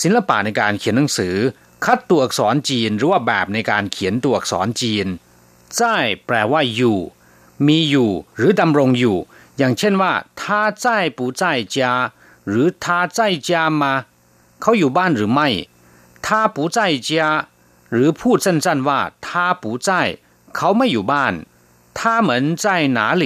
[0.00, 1.36] ศิลปะในการเขียนหนังสือ
[1.84, 5.06] คัดตัวอักษรจีน หรือว่าแบบในการเขียนตัวอักษรจีน
[5.78, 5.80] 在
[6.26, 6.98] แปลว่าอยู่
[7.66, 9.18] มีอยู่ หรือดำรงอยู่
[9.58, 10.42] อย่างเช่นว่า他
[10.84, 10.84] 在
[11.16, 11.42] 不在
[11.74, 11.76] 家
[12.48, 13.18] หรือ他在
[13.48, 13.82] 家吗
[14.60, 15.48] เขาอยู่บ้านหรือไม่
[16.26, 17.10] 他不在家
[17.92, 19.28] หรือพูดสั้นๆว่า他
[19.62, 19.88] 不在
[20.56, 21.32] เขาไม่อยู่บ้าน
[21.98, 22.30] 他们
[22.62, 22.64] 在
[22.98, 23.24] 哪里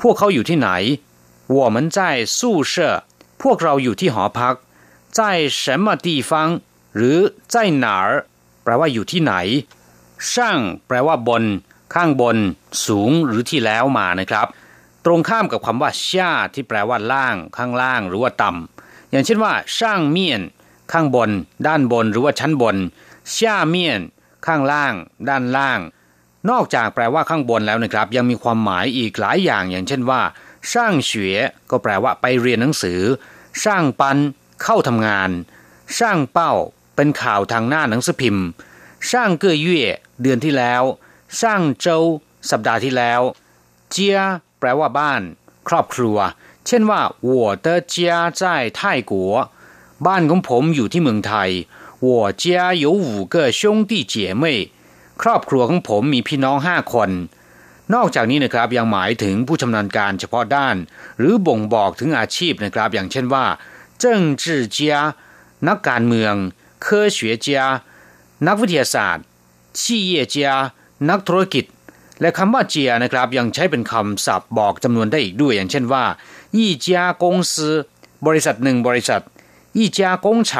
[0.00, 0.68] พวกเขาอยู่ที่ไหน
[1.56, 1.98] 我们在
[2.36, 2.38] 宿
[2.72, 2.74] 舍
[3.42, 4.54] พวกเราอยู่ที่หอพัก
[5.18, 5.20] 在
[5.60, 6.32] 什么地方
[6.96, 7.18] หรือ
[7.52, 8.10] 在哪儿
[8.64, 9.34] แปลว่าอยู่ที่ไหน
[10.32, 11.44] ช่างแปลว่าบน
[11.94, 12.36] ข้างบน
[12.86, 14.46] สูงหรือที่แล้วมานะครับ
[15.04, 20.42] ตรงข้ามกับคำว่าช่าที่แปลว่าล่าง ข้างล่างหรือว่าต่ำอย่างเช่นว่าช่างเมียน
[20.92, 21.30] ข้างบน
[21.66, 22.76] ด้านบนหรือว่าชั้นบน
[23.34, 24.00] ช่าเมียน
[24.46, 24.94] ข้างล่าง
[25.28, 25.80] ด้านล่าง
[26.50, 30.20] นอกจากแปลว่าข้างบนแล้วนะครับ ยังมีความหมายอีกหลายอย่างอย่างเช่นว่า
[30.70, 31.38] ช่างเฉวย
[31.70, 33.00] ก็แปลว่าไปเรียนหนังสือ
[33.62, 34.16] ช่างปัน
[34.62, 35.30] เข้าทำงาน
[35.96, 36.52] ช่างเป้า
[36.96, 38.46] เป็นข่าวทางหน้าหนังสือพิมพ์
[39.08, 39.82] ช่างเกื้อเย่
[40.22, 40.82] เดือนที่แล้ว
[41.38, 42.04] ช่างโจว
[42.50, 43.20] สัปดาห์ที่แล้ว
[43.90, 44.18] เจีย
[44.58, 45.22] แปลว่าบ้าน
[45.68, 46.16] ครอบครัว
[46.66, 47.30] เช่นว่า我
[47.64, 47.94] 的家
[48.40, 48.42] 在
[48.78, 49.12] 泰国
[50.06, 51.50] บ้านของผมอยู่ที่เมืองไทย
[52.06, 52.08] 我
[52.42, 52.44] 家
[52.84, 54.44] 有五个兄弟姐妹
[55.22, 57.10] ครอบครัวของผมมีพี่น้องห้าคน
[57.94, 60.76] นอกจากนี้นะครับยังหมายถึงผู้ชำนาญการเฉพาะด้าน
[61.18, 63.44] หรือบ่งบอกถึงอาชีพนะครับ อย่างเช่นว่า
[63.98, 64.96] เจิ้งจื่อเจีย
[65.66, 66.34] นักการเมือง
[66.84, 67.46] 科学家
[68.46, 69.24] นักวิทยาศาสตร์
[69.78, 70.36] 企业家
[71.08, 71.64] นักธุรกิจ
[72.20, 76.04] และคำว่าเจียนะครับ ยังใช้เป็นคำศัพท์บอกจำนวนได้อีกด้วย อย่างเช่นว่า
[76.56, 77.54] ยี่จา公司
[78.26, 79.22] บริษัทหนึ่งบริษัท
[79.78, 80.52] ยี่จา工厂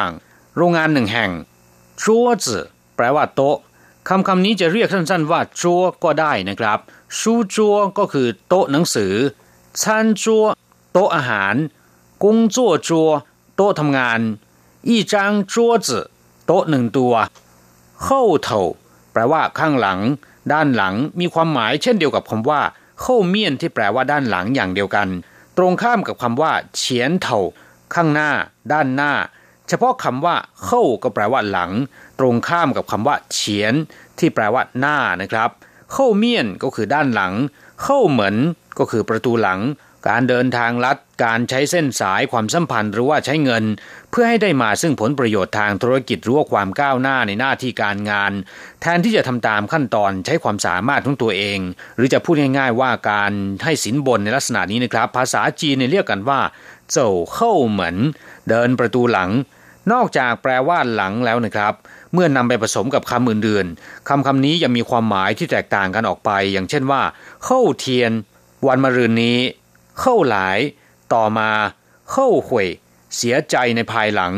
[0.57, 1.31] โรงงานหนึ่งแห่ง
[2.03, 2.59] จัวจื
[2.97, 3.57] แปลว่าโต๊ะ
[4.09, 6.79] คำคำนี้จะเรียกสั้นๆว่าจัวก็ได้นะครับ
[7.19, 9.15] ชูจัวก็คือโต๊ะหนังสือ
[9.81, 10.45] ชันจัว
[10.93, 11.55] โต๊ะอาหาร
[12.24, 13.10] กงจัวจัว
[13.56, 14.20] โต๊ะทำงาน
[14.88, 16.00] อีจางจัวจื
[16.46, 17.14] โต๊ะหนึ่งตัว
[18.04, 18.62] เข้าเถา
[19.12, 20.00] แปลว่าข้างหลัง
[20.52, 22.62] ด้านหลังมีความหมายเช่นเดียวกับคำว่า
[23.02, 25.08] เข้าเมียนที่แปลว่าด้านหลังอย่างเดียวกัน
[25.58, 27.40] ตรงข้ามกับคำว่าเฉียนเถา
[27.94, 28.32] ข้างหน้า
[28.72, 29.14] ด้านหน้า
[29.68, 31.72] เฉพาะคำว่าเข้าก็แปลว่าหลัง
[32.20, 33.74] ตรงข้ามกับคำว่าเฉียน
[34.20, 35.50] ที่แปลว่าหน้านะครับ
[35.94, 37.34] เข้าเมียนก็คือด้านหลัง
[37.84, 38.36] เข้าเหมือน
[38.80, 39.60] ก็คือประตูหลัง
[40.08, 43.64] การเดินทางลัดการใช้เส้นสายความสัมพันธ์หรือว่าใช้เงิน
[44.12, 48.32] เพื่อให้ได้มาซึ่งผลประโยชน์ทางธุรกิจหรือว่าความก้าวหน้าในหน้าที่การงาน
[48.82, 51.60] แทนที่จะทำตามขั้นตอนใช้ความสามารถของตัวเอง
[51.96, 53.32] หรือจะพูดง่าย ๆ ว่าการ
[53.64, 56.40] ให้สินบนในลักษณะนี้นะครับ ภาษาจีนเรียกกันว่า
[56.92, 57.96] เจ้าเข้าเหมือน
[58.50, 59.30] เดินประตูหลัง
[59.92, 61.74] นอกจากแปลว่าหลังแล้วนะครับ
[62.14, 67.02] เมื่อนำไปผสมกับคำอื่นๆคำคำนี้ยังมีความหมายที่แตกต่างกันออกไป อย่างเช่นว่า
[67.46, 68.12] เข้าเทียน
[68.68, 69.38] วันมะรืนนี้
[70.01, 70.59] เข้าหลาย
[71.15, 71.51] ต่อมา
[72.13, 72.69] เข้าหวย
[73.17, 74.33] เสียใจในภายหลัง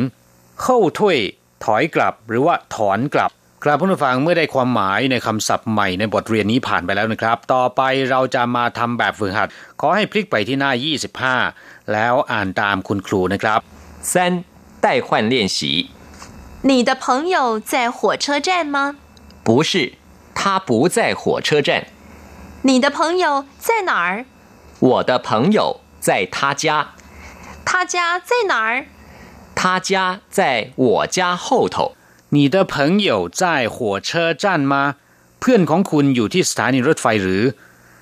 [0.62, 1.18] เข้าถ้วย
[1.64, 3.30] ถอยกลับหรือว่าถอนกลับ
[3.62, 9.48] ครับผู้ฟังเมื่อได้ความหมายในคำศัพท์ใหม่ในบทเรียนนี้ผ่านไปแล้วนะครับ ต่อไปเราจะมาทำแบบฝึกหัด
[9.80, 10.72] ขอให้พลิกไปที่หน้า
[11.30, 13.60] 25 แล้วอ่านตามคุณครูนะครับ
[14.12, 14.14] 三
[14.84, 15.58] 代换练习
[16.70, 17.36] 你的朋友
[17.72, 18.76] 在火车站吗？
[19.46, 19.72] 不是，
[20.34, 21.70] 他不在火车站。
[22.62, 24.24] 你的朋友在哪儿？
[24.80, 26.88] 我的朋友在他家，
[27.64, 28.86] 他家在哪儿？
[29.54, 31.94] 他家在我家后头。
[32.30, 34.96] 你的朋友在火车站吗
[35.38, 37.42] เพื่อนของคุณอยู่ที่สถานีรถไฟหรือ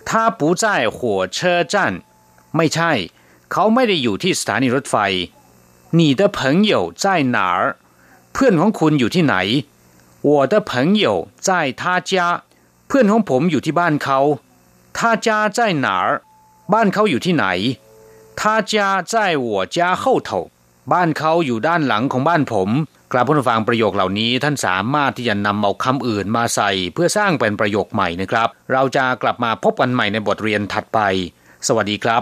[0.08, 0.64] 他不在
[0.96, 0.98] 火
[1.36, 1.38] 车
[1.72, 1.74] 站
[2.56, 2.92] ไม่ใช่
[3.52, 4.96] เขาไม่ได้อยู่ที่สถานีรถไฟ
[5.98, 6.38] 你的朋
[6.72, 7.04] 友在
[7.36, 7.76] 哪儿
[8.32, 9.34] เพื่อนของคุณอยู่ที่ไหน
[10.28, 10.72] 我的朋
[11.04, 11.06] 友
[11.46, 12.12] 在他家
[12.86, 14.18] เพื่อนของผมอยู่ที่บ้านเขา
[14.96, 16.04] 他家在哪儿
[16.73, 17.45] บ้านเขาอยู่ที่ไหน
[18.39, 20.39] ท่าจ้าใจหัวจ้าเข้าเถา
[20.91, 22.69] บ้านเขาอยู่ด้านหลังของบ้านผม
[23.11, 30.99] กลับพูดฟังประโยคเหล่านี้ท่านสามารถที่จะนำเอาคำอื่นมาใส่เพื่อสร้างเป็นประโยคใหม่นะครับ เราจะกลับมาพบกันใหม่ในบทเรียนถัดไป
[31.67, 32.21] สวัสดีครับ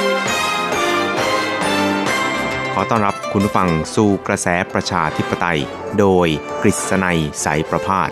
[2.75, 5.59] ขอต้อนรับคุณผังสู่กระแสประชาธิปไตย
[5.99, 6.27] โดย
[6.61, 8.11] กฤษณัยสายประพาส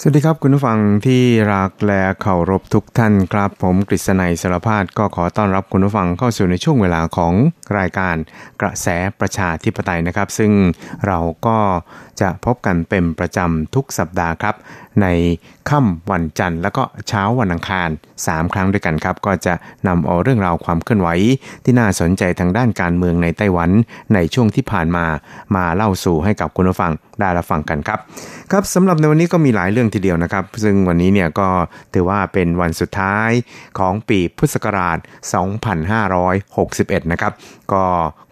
[0.00, 1.22] สวัสดีครับคุณผู้ฟังที่
[1.54, 7.34] รักและเคารพทุกท่านครับ ผมกฤษณัยสารพาดก็ขอต้อนรับคุณผู้ฟังเข้าสู่ในช่วงเวลาของ
[7.78, 8.16] รายการ
[8.60, 8.86] กระแส
[9.20, 10.52] ประชาธิปไตยนะครับ ซึ่ง
[11.06, 11.58] เราก็
[12.20, 14.54] จะพบกันเป็นประจำทุกสัปดาห์ครับ
[15.02, 15.06] ใน
[15.70, 17.88] ค่ำวันจันทร์ แล้วก็เช้าวันอังคาร
[18.20, 19.54] 3 ครั้งด้วยกันครับ ก็จะ
[19.88, 21.08] นำเอาเรื่องราวความเคลื่อนไหว
[21.64, 23.70] ที่น่าสนใจทางด้านการเมืองในไต้หวัน
[24.14, 25.04] ในช่วงที่ผ่านมา
[25.56, 27.98] มาเล่าสู่ให้กับคุณผู้ฟังได้รับฟังกันครับ
[28.50, 31.48] ครับสำหรับในวันนี้ก็มีหลายเรื่องทีเดียวนะครับ ซึ่งวันนี้เนี่ยก็
[31.94, 33.30] ถือว่าเป็นวันสุดท้าย
[33.78, 34.98] ของปีพุทธศักราช
[36.24, 37.32] 2561 นะครับ
[37.72, 37.84] ก็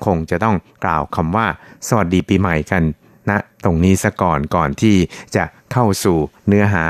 [0.04, 1.46] คงจะต้องกล่าวคำว่า
[1.88, 2.84] สวัสดีปีใหม่กัน
[3.30, 4.96] นะตรงนี้ซะก่อนก่อนที่
[5.36, 5.44] จะ
[5.74, 6.86] เข้าสู่เนื้อหา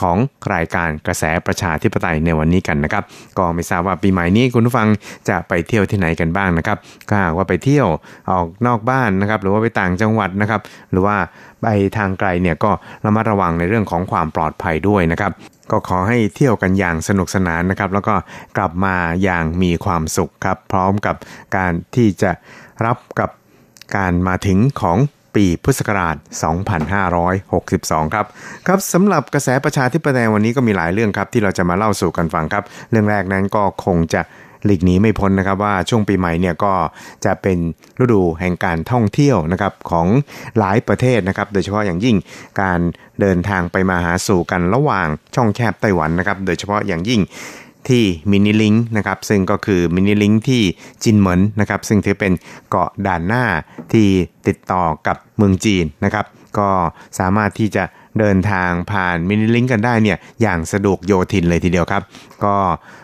[0.00, 0.16] ของ
[0.54, 3.04] รายการกระแสประชาธิปไตยในวันนี้กันนะครับ
[3.38, 4.88] ก็ไม่ทราบว่าปีใหม่นี้คุณผู้ฟัง
[5.28, 7.86] จะไปเที่ยวที่ไหนกันบ้างนะครับก็หากว่าไปเที่ยว
[8.30, 10.60] ออกนอกบ้านนะครับ หรือว่าไปต่างจังหวัดนะครับ
[10.90, 11.16] หรือว่า
[11.62, 12.70] ไปทางไกลเนี่ยก็
[13.04, 15.32] ระมัดระวังในเรื่องของความปลอดภัยด้วยนะครับ
[15.70, 18.14] ก็ขอให้เที่ยวกันอย่างสนุกสนานนะครับ แล้วก็
[18.56, 21.16] กลับมาอย่างมีความสุขครับ พร้อมกับ
[21.56, 22.30] การที่จะ
[22.84, 23.30] รับกับ
[23.96, 24.98] การมาถึงของ
[25.36, 26.16] ปีพุทธศักราช
[27.34, 28.26] 2562 ครับ
[28.66, 34.22] ครับสำหรับกระแสประชาธิปไตยวันนี้ก็มีหลายเรื่องครับที่เราจะมาเล่าสู่กันฟังครับ เรื่องแรกนั้นก็คงจะ
[34.66, 36.72] หลีกหนีไม่พ้นนะครับว่าช่วงปีใหม่เนี่ยก็
[37.24, 37.58] จะเป็น
[38.00, 40.06] ฤดูแห่งการท่องเที่ยวนะครับของ
[40.58, 42.16] หลายประเทศนะครับ โดยเฉพาะอย่างยิ่ง
[42.60, 42.80] การ
[43.20, 47.20] เดินทางไปมาหาสู่กันระหว่างช่องแคบไต้หวันนะครับ โดยเฉพาะอย่างยิ่ง
[47.88, 50.62] ที่ mini link นะครับซึ่งก็คือ mini link ที่
[51.02, 52.32] จินเหมินนะครับซึ่งถือเป็น
[52.70, 53.44] เกาะด่านหน้า
[53.92, 54.06] ที่
[54.46, 56.26] ติดต่อกับเมืองจีนนะครับ
[56.58, 56.68] ก็
[57.18, 57.84] สามารถที่จะ
[58.18, 62.02] เดินทางผ่าน mini link กันได้เนี่ยอย่างสะดวกโยธินเลยทีเดียวครับ
[62.44, 62.54] ก็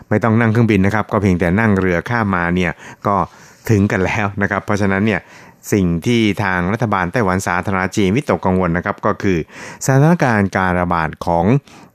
[0.09, 2.71] ไม่ต้องนั่งเครื่องบินนะครับ ก็เพียงแต่นั่งเรือข้ามมาเนี่ย
[3.07, 3.15] ก็
[3.69, 5.19] ถึงกันแล้วนะครับ เพราะฉะนั้นเนี่ย
[5.71, 9.37] สิ่งที่ทางรัฐบาลไต้หวันสาธารณจีนวิตกกังวลนะครับก็คือ
[9.85, 11.45] สถานการณ์การระบาดของ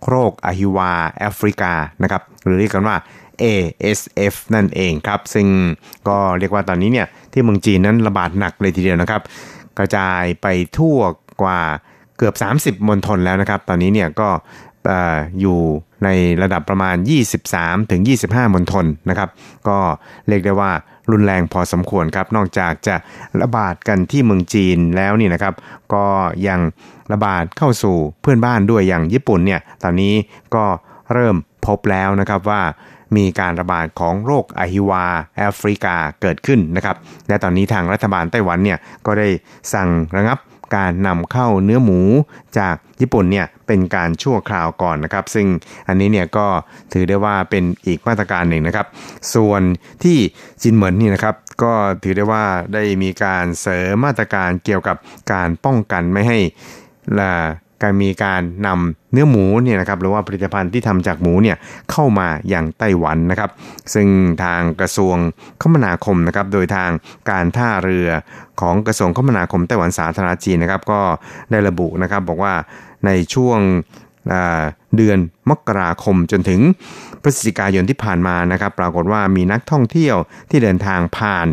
[0.07, 2.97] โรคอหิวาแอฟริกานะครับหรือเรียกกันว่า
[3.43, 5.47] ASF นั่นเองครับ ซึ่ง
[6.09, 9.23] ก็เรียกว่าตอนนี้เนี่ยที่เมืองจีนนั้นระบาดหนักเลยทีเดียวนะครับ
[9.79, 10.47] กระจายไป
[10.79, 10.99] ทั่ว
[11.43, 11.61] กว่า
[12.19, 12.35] เกือบ
[12.79, 14.29] 30มณฑลแล้วนะครับ ตอนนี้เนี่ยก็
[15.41, 15.61] อยู่
[16.05, 16.09] ใน
[16.43, 16.97] ระดับประมาณ
[17.43, 19.29] 23ถึง25มณฑลนะครับ
[19.69, 19.79] ก็
[20.29, 20.73] เรียกได้ว่า
[21.13, 22.97] รุนแรงพอสมควรครับ นอกจากจะ
[23.43, 25.55] ระบาดกันที่เมืองจีนแล้วนี่นะครับ
[25.95, 26.07] ก็
[26.49, 26.61] ยัง
[27.13, 30.15] ระบาดเข้าสู่เพื่อนบ้านด้วยอย่างญี่ปุ่นเนี่ย ตอนนี้
[30.55, 30.65] ก็
[31.13, 32.63] เริ่มพบแล้วนะครับว่า
[33.17, 36.97] มีการระบาดของโรคอหิวาแอฟริกาเกิดขึ้นนะครับ
[37.29, 39.29] และตอนนี้ทางรัฐบาลไต้หวันเนี่ยก็ได้
[39.75, 40.39] สั่งระงับ
[40.75, 42.01] การนำเข้าเนื้อหมู
[42.59, 45.47] จากญี่ปุ่นเนี่ยเป็นการชั่วคราวก่อนนะครับ ซึ่ง
[45.89, 46.47] อันนี้เนี่ยก็
[46.93, 48.87] ถือได้ว่าเป็นอีกมาตรการหนึ่งนะครับ
[49.35, 49.63] ส่วน
[50.05, 50.19] ที่
[50.63, 54.97] จินเหมินนี่นะครับก็ถือได้ว่าได้มีการเสริมมาตรการเกี่ยวกับ
[55.33, 56.39] การป้องกันไม่ให้
[57.19, 57.33] ละ
[57.83, 61.57] การมีการนำเนื้อหมูเนี่ยนะครับหรือว่าผลิตภัณฑ์ที่ทำจากหมูเนี่ย
[61.91, 63.51] เข้ามาอย่างไต้หวันนะครับ
[63.95, 64.09] ซึ่ง
[64.45, 65.17] ทางกระทรวง
[65.63, 66.91] คมนาคมนะครับโดยทาง
[67.31, 68.09] การท่าเรือ
[68.61, 71.01] ของกระทรวงคมนาคมไต้หวันสาธารณจีนนะครับ ก็
[71.51, 72.55] ได้ระบุนะครับบอกว่า
[73.07, 73.59] ในช่วง
[74.97, 75.19] เดือน
[75.51, 76.61] มกราคมจนถึง
[77.23, 80.17] พฤศจิกายนที่ผ่านมานะครับ ปรากฏว่ามีนักท่องเที่ยว
[80.51, 81.47] ที่เดินทางผ่าน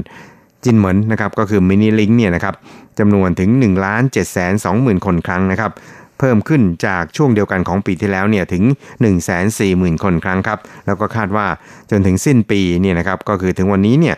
[0.64, 2.56] จินเหมินนะครับก็คือมินิลิงเนี่ยนะครับ
[3.00, 5.72] จำนวนถึง 1 7 2 0 0 0 0 คนครั้งนะครับ
[6.20, 8.64] เพิ่มขึ้นจากช่วงเดียวกันของปีที่แล้วเนี่ยถึง
[9.02, 11.48] 1 4 0 0 0 0 คนครั้งครับ แล้วก็คาดว่า
[11.92, 14.16] จนถึงสิ้นปีเนี่ยนะครับก็คือถึงวันนี้เนี่ย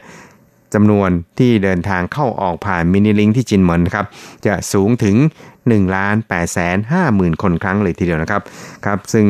[0.75, 1.09] จำนวน
[1.39, 4.05] ที่เดินทางเข้าออกผ่านมินิลิงที่จินเหมินครับ
[4.45, 5.15] จะสูงถึง
[5.55, 8.41] 1ล้าน8แสน5หมื่นคนครั้งเลยทีเดียวนะครับ
[8.85, 9.27] ครับ ซึ่ง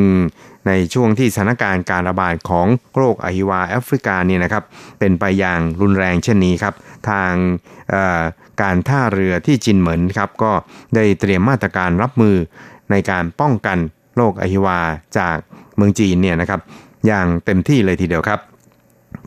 [0.68, 4.64] ในช่วงที่สถานการณ์การระบาดของโรคอหิวาแอฟริกาเนี่ยนะครับ
[5.00, 6.74] เป็นไปอย่างรุนแรงเช่นนี้ครับ
[7.10, 7.34] ทาง
[8.62, 10.52] การท่าเรือที่จินเหมินครับ ก็
[10.96, 12.36] ได้เตรียมมาตรการรับมือ
[12.92, 13.78] ในการป้องกัน
[14.16, 14.80] โรคอหิวา
[15.18, 15.38] จาก
[15.76, 16.62] เมืองจีนเนี่ยนะครับ
[17.08, 18.40] อย่างเต็มที่เลยทีเดียวครับ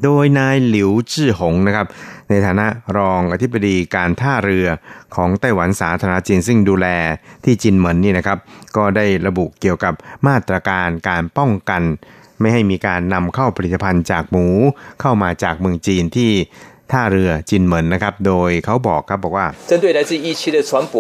[0.04, 1.88] โดยนายหลิวจื้อหงนะครับ
[2.30, 2.68] ในฐานะ
[2.98, 4.68] รองอธิบดีการท่าเรือ
[5.16, 6.88] ของไต้หวันสาธารณจีนซึ่งดูแล
[7.44, 8.38] ที่จินเหมินนี่นะครับ
[8.78, 9.94] ก็ได้ระบุเกี่ยวกับ
[10.28, 11.82] มาตรการการป้องกัน
[12.40, 14.48] ไม่ให้มีการนำเข้าผลิตภัณฑ์จากหมู
[15.02, 16.32] เข้ามาจากเมืองจีนที่
[16.92, 20.96] ท่าเรือจินเหมินนะครับ โดยเขาบอกครับบอกว่า 针对来自一期的船舶，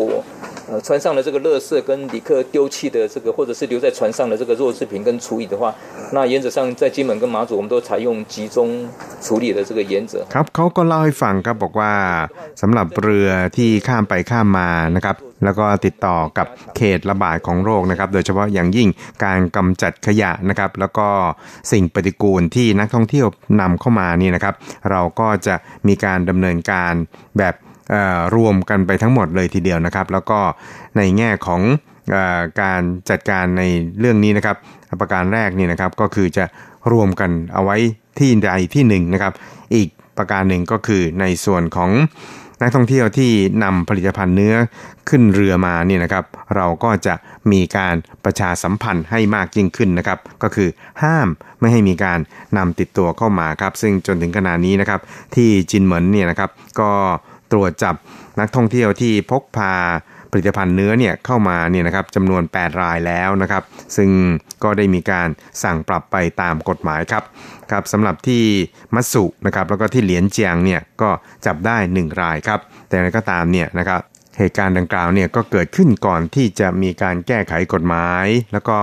[0.69, 5.73] 呃，船上的这个垃圾跟旅客丢弃的这个，或者是留在船上的这个弱制品跟处理的话，
[6.11, 8.88] 那原则上在金门跟马祖，我们都采用集中
[9.21, 10.25] 处理的这个原则。
[10.34, 11.93] ครับเขาก็เล่าให้ฟังครับบอกว่า
[12.61, 18.89] สำหรับเรือที่ข้ามไปข้ามมานะครับ แล้วก็ติดต่อกับเขตระบาดของโรคนะครับ โดยเฉพาะอย่างยิ่ง
[19.25, 21.07] การกำจัดขยะนะครับ แล้วก็
[21.71, 23.27] สิ่งปฏิกูลที่นักท่องเที่ยว
[23.61, 24.55] นำเข้ามานี่นะครับ
[24.91, 25.55] เราก็จะ
[25.88, 26.93] มีการดำเนินการ
[27.39, 27.66] แบบเอ่อ
[28.36, 30.39] รวมกันไปทั้งหมดเลยทีเดียวนะครับ แล้วก็
[30.97, 31.61] ในแง่ของ
[32.14, 32.16] อ
[32.62, 33.62] การจัดการใน
[34.01, 34.57] เรื่องนี้นะครับ
[35.01, 36.45] ประการแรกนี่นะครับก็คือจะ
[36.93, 37.76] รวมกันเอาไว้
[38.18, 39.32] ที่ใดที่หนึ่งนะครับ
[39.74, 41.91] อีกประการหนึ่งก็คือในส่วนของ
[42.62, 43.30] นักท่องเที่ยวที่
[43.64, 44.55] นำผลิตภัณฑ์เนื้อ
[45.09, 46.24] ขึ้นเรือมาเนี่ยนะครับ
[46.57, 47.14] เราก็จะ
[47.53, 50.68] มีการประชาสัมพันธ์ให้มากยิ่งขึ้นนะครับ ก็คือ
[51.03, 51.28] ห้าม
[51.61, 52.18] ไม่ให้มีการ
[52.57, 55.01] นำติดตัวเข้ามาครับ ซึ่งจนถึงขณะนี้นะครับ
[55.34, 56.91] ที่จินเหมินเนี่ยนะครับ ก็
[57.53, 57.94] ตรวจจับ
[58.40, 59.74] นักท่องเที่ยวที่พกพา
[60.32, 63.62] ผลิตภัณฑ์เนื้อเนี่ยเข้ามาเนี่ยนะครับจำนวน 8 รายแล้วนะครับ
[63.96, 64.11] ซึ่ง
[64.62, 65.28] ก็ได้มีการ
[65.62, 67.24] สั่งปรับไปตามกฎหมายครับ
[67.70, 68.44] ครับสำหรับที่
[68.94, 71.11] มัตสุนะครับแล้วก็ที่เหลียนเจียงเนี่ยก็
[71.46, 74.01] จับได้ 1 รายครับ แต่อะไรก็ตามเนี่ยนะครับ
[74.38, 78.78] เหตุการณ์ดังกล่าวเนี่ยก็เกิดขึ้นก่อนที่จะมีการแก้ไขกฎหมาย แล้วก็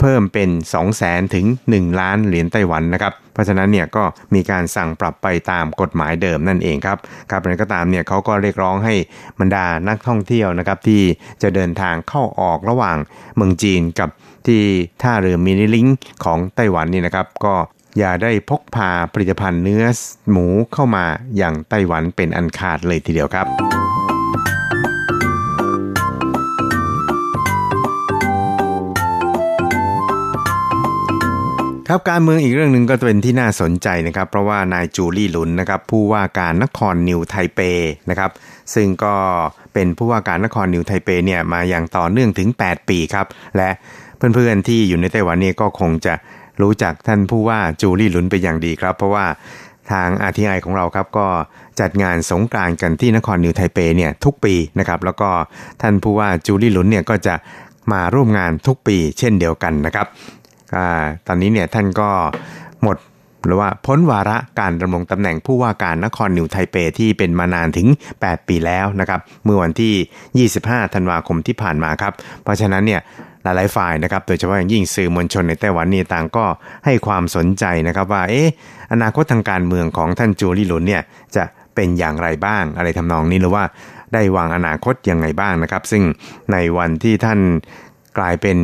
[0.00, 6.98] เพิ่มเป็น 2 0 0แสนถึง 1 ล้านเหรียญไต้หวันนะครับ เพราะฉะนั้นเนี่ยก็มีการสั่งปรับไปตามกฎหมายเดิมนั่นเองครับ
[7.30, 8.94] ครับอะไรก็ตามเนี่ยเขาก็เรียกร้องให้
[9.40, 11.02] บรรดานักท่องเที่ยวนะครับที่
[11.42, 12.96] จะเดินทางเข้าออกระหว่าง
[13.36, 14.10] เมืองจีนกับ
[14.46, 14.62] ที่
[15.02, 15.86] ท่าเรือมินิลิง
[16.24, 17.54] ของไต้หวันนี่นะครับก็
[17.98, 19.84] อย่าได้พกพาผลิตภัณฑ์เนื้อ
[20.30, 21.04] หมูเข้ามา
[21.36, 23.46] อย่างไต้หวันเป็นอันขาดเลยทีเดียวครับ
[31.90, 37.60] ครับการเมืองอีกเรื่องหนึ่งก็เป็นที่น่าสนใจนะครับ เพราะว่านายจูลี่หลุนนะครับผู้ว่าการนครนิวไทเป
[38.10, 38.30] นะครับ
[38.74, 39.14] ซึ่งก็
[39.74, 43.26] เป็นผู้ว่าการนครนิวไทเปเนี่ยมาอย่างต่อเนื่องถึง 8 ปีครับ
[43.56, 43.70] และ
[44.16, 46.14] เพื่อนๆที่อยู่ในไต้หวันเนี่ยก็คงจะ
[46.62, 49.26] รู้จักท่านผู้ว่าจูลี่หลุนเป็นอย่างดีครับ เพราะว่า
[49.90, 51.26] ทาง RTI ของเราครับก็
[51.80, 55.30] จัดงานสงกรานต์กันที่นครนิวไทเปเนี่ยทุกปีนะครับ แล้วก็
[55.82, 57.34] ท่านผู้ว่าจูลี่หลุนเนี่ยก็จะ
[57.92, 60.08] มาร่วมงานทุกปีเช่นเดียวกันนะครับ
[60.74, 62.08] อาตอนนี้เนี่ยท่านก็
[62.82, 62.96] หมด
[63.46, 67.88] หรือว่าพ้นวาระการดำรงตำแหน่งผู้ว่าการนครนิวไทเปที่เป็นมานานถึง
[68.18, 72.12] 8 ปีแล้วนะครับ เมื่อวันที่ 25 ธันวาคมที่ผ่านมาครับ
[72.42, 73.00] เพราะฉะนั้นเนี่ย
[73.42, 76.44] หลายๆฝ่ายนะครับ โดยเฉพาะอย่างยิ่งสื่อมวลชนในไต้หวันนี่ต่างก็
[76.84, 78.48] ให้ความสนใจนะครับว่า เอ๊ะ
[78.92, 81.02] อนาคตทางการเมืองของท่านจูลี่หลุนเนี่ย
[81.36, 81.44] จะ
[81.74, 83.64] เป็นอย่างไรบ้างอะไรทำนองนี้หรือว่า
[84.12, 86.02] ได้วางอนาคตยังไงบ้างนะครับ ซึ่ง
[86.52, 87.40] ในวันที่ท่าน
[88.18, 88.56] กลายเป็น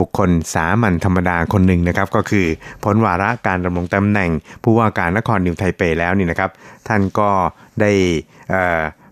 [0.00, 2.46] บุคคลสามัญธรรมดาคนหนึ่งนะครับ ก็คือ
[2.84, 4.30] พ้นวาระการดำรงตำแหน่ง
[4.62, 6.50] ผู้ว่าการนครนิวไทเปแล้วนี่นะครับ
[6.88, 7.30] ท่านก็
[7.80, 7.92] ได้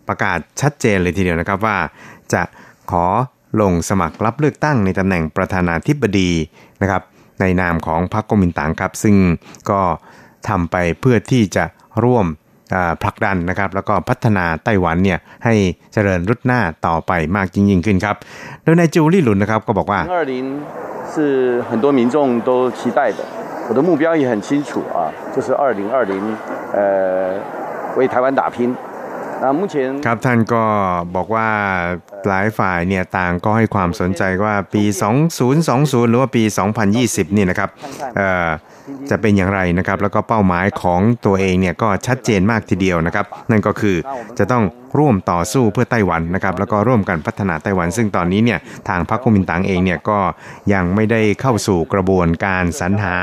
[0.09, 1.77] ประกาศชัดเจนเลยทีเดียวนะครับว่า
[2.33, 2.43] จะ
[2.91, 3.07] ขอ
[3.61, 6.31] ลงสมัครรับเลือกตั้งในตำแหน่งประธานาธิบดี
[6.83, 7.03] นะครับ
[7.41, 9.17] ในนามของพรรคกมินตังครับ ซึ่ง
[9.71, 9.81] ก็
[10.49, 11.65] ทำไปเพื่อที่จะ
[12.05, 12.27] ร่วม
[13.04, 15.54] ผลักดันนะครับ แล้วก็พัฒนาไต้หวันเนี่ยให้
[15.94, 18.16] เจริญรุดหน้าต่อไปมากยิ่งยิ่งขึ้นครับ
[18.64, 20.34] โดยนายจูลี่หลุนนะครับก็บอกว่า 二零
[21.14, 21.16] 是
[21.70, 22.16] 很多民众
[22.48, 23.20] 都期待的，
[23.68, 25.00] 我的目标也很清楚啊，
[25.34, 26.14] 就是二零二零，
[26.78, 26.80] 呃，
[27.98, 28.58] 为台湾打拼。
[29.42, 29.76] 那目前
[30.06, 30.64] ครับท่านก็
[31.16, 31.48] บอกว่า
[32.28, 34.84] หลายฝ่ายเนี่ยต่างก็ให้ความสนใจว่าปี
[35.48, 36.44] 2020 หรือว่าปี
[36.90, 37.70] 2020 นี่นะครับ
[38.18, 38.50] เอ่อ
[39.11, 43.97] จะเป็นอย่างไรนะครับ แล้วก็เป้าหมายของตัวเองเนี่ยก็ชัดเจนมากทีเดียวนะครับ นั่นก็คือ
[44.39, 44.65] จะต้อง
[44.99, 50.19] ร่วมต่อสู้เพื่อไต้หวันนะครับ แล้วก็ร่วมกันพัฒนาไต้หวัน ซึ่งตอนนี้เนี่ยทางพรรคก๊กมินตังเองเนี่ยก็
[50.73, 53.17] ยังไม่ได้เข้าสู่กระบวนการสรรหา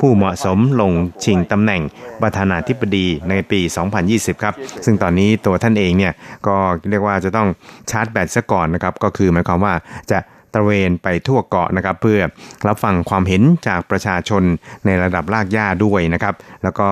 [0.00, 0.92] ผู้เหมาะสมลง
[1.24, 1.82] ชิงตำแหน่ง
[2.22, 3.60] ประธานาธิบดีในปี
[4.02, 4.54] 2020 ครับ
[4.84, 6.12] ซึ่งตอนนี้ตัวท่านเองเนี่ย
[6.46, 6.56] ก็
[6.90, 7.48] เรียกว่าจะต้อง
[7.90, 9.74] ชาร์จแบตซะก่อนนะครับ ก็คือหมายความว่า
[10.10, 10.18] จะ
[10.54, 12.18] ตระเวนไปทั่วเกาะนะครับ เพื่อ
[12.66, 14.42] รับฟังความเห็นจากประชาชน
[14.86, 16.88] ในระดับรากหญ้าด้วยนะครับ แล้วก็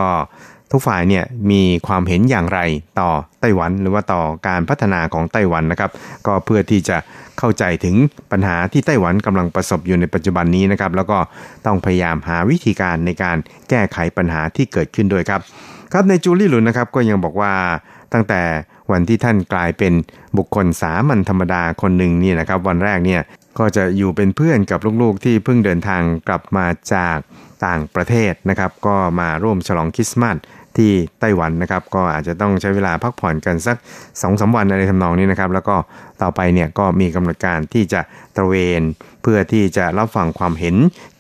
[0.72, 2.60] ทุกฝ่ายเนี่ยมีความเห็นอย่างไร
[3.00, 5.90] ต่อไต้หวัน หรือว่าต่อการพัฒนาของไต้หวันนะครับ
[6.26, 6.96] ก็เพื่อที่จะ
[7.38, 7.96] เข้าใจถึง
[8.32, 11.18] ปัญหาที่ไต้หวันกำลังประสบอยู่ในปัจจุบันนี้นะครับ แล้วก็
[11.66, 13.36] ต้องพยายามหาวิธีการในการ
[13.68, 15.40] แก้ไขปัญหาที่เกิดขึ้นด้วยครับ
[15.92, 17.52] ครับในจูลี่หลุนนะครับก็ยังบอกว่า
[18.12, 18.42] ตั้งแต่
[18.92, 19.92] วันที่ท่านกลายเป็น
[20.36, 23.20] บุคคลสามัญธรรมดาคนหนึ่งนี่นะครับ วันแรกเนี่ย
[23.58, 27.18] ก็จะอยู่เป็นเพื่อนกับลูกๆ ที่เพิ่งเดินทางกลับมาจาก
[27.66, 30.36] ต่างประเทศนะครับ ก็มาร่วมฉลองคริสต์มาส
[30.76, 35.76] ที่ไต้หวันนะครับ ก็อาจจะต้องใช้เวลาพักผ่อนกันสัก2อสวันอะไรทำนองนี้นะครับ แล้วก็
[36.22, 38.00] ต่อไปเนี่ยก็มีกำหนดการที่จะ
[38.36, 38.82] ตระเวน
[39.22, 40.76] เพื่อที่จะรับฟังความเห็น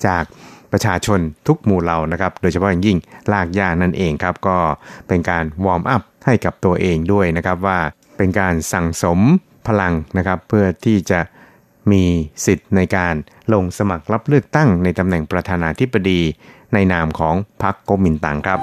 [0.06, 0.24] จาก
[0.72, 2.98] ประชาชนทุกหมู่เหล่านะครับ โดยเฉพาะอย่างยิ่ง
[3.32, 4.58] ลากย่านั่นเองครับ ก็
[5.08, 7.78] เป็นการ warm up ให้กับตัวเองด้วยนะครับว่า
[8.16, 9.18] เป็นการสั่งสม
[9.68, 11.20] พลังนะครับ เพื่อที่จะ
[11.92, 12.04] มี
[12.44, 13.14] สิทธิ์ในการ
[13.52, 16.20] ลงสมัครรับเลือกตั้งในตำแหน่งประธานาธิบดี
[16.74, 18.60] ในนามของพรรคก๊กมินตั๋งครับ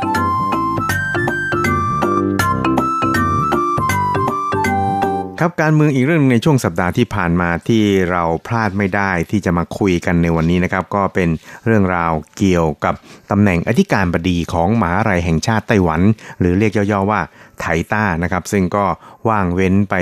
[5.40, 11.30] ครับการเมืองอีกเรื่องนึงในช่วงสัปดาห์ที่ผ่านมาที่เราพลาดไม่ได้ที่จะมาคุยกันในวันนี้นะครับ ก็เป็น
[11.66, 12.96] เรื่องราวเกี่ยวกับ
[13.32, 16.02] ตำแหน่งอธิการบดีของมหาลัยแห่งชาติไต้หวัน
[16.40, 17.22] หรือเรียกย่อๆว่า
[17.60, 18.86] ไถต้านะครับ ซึ่งก็
[19.30, 19.96] ว่างเว้นไป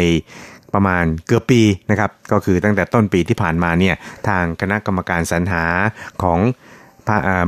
[0.74, 1.62] ประมาณเกือบปี
[1.92, 3.96] นะครับก็คือตั้งแต่ต้นปีที่ผ่านมาเนี่ย
[4.28, 5.64] ทางคณะกรรมการสรรหา
[6.24, 6.40] ของ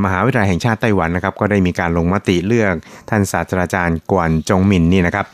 [0.04, 2.74] มหาวิทยาลัยแห่งชาติไต้หวันนะครับก็ได้มีการลงมติเลือก
[3.10, 5.26] ท่านศาสตราจารย์กวนจงมินนี่นะครับ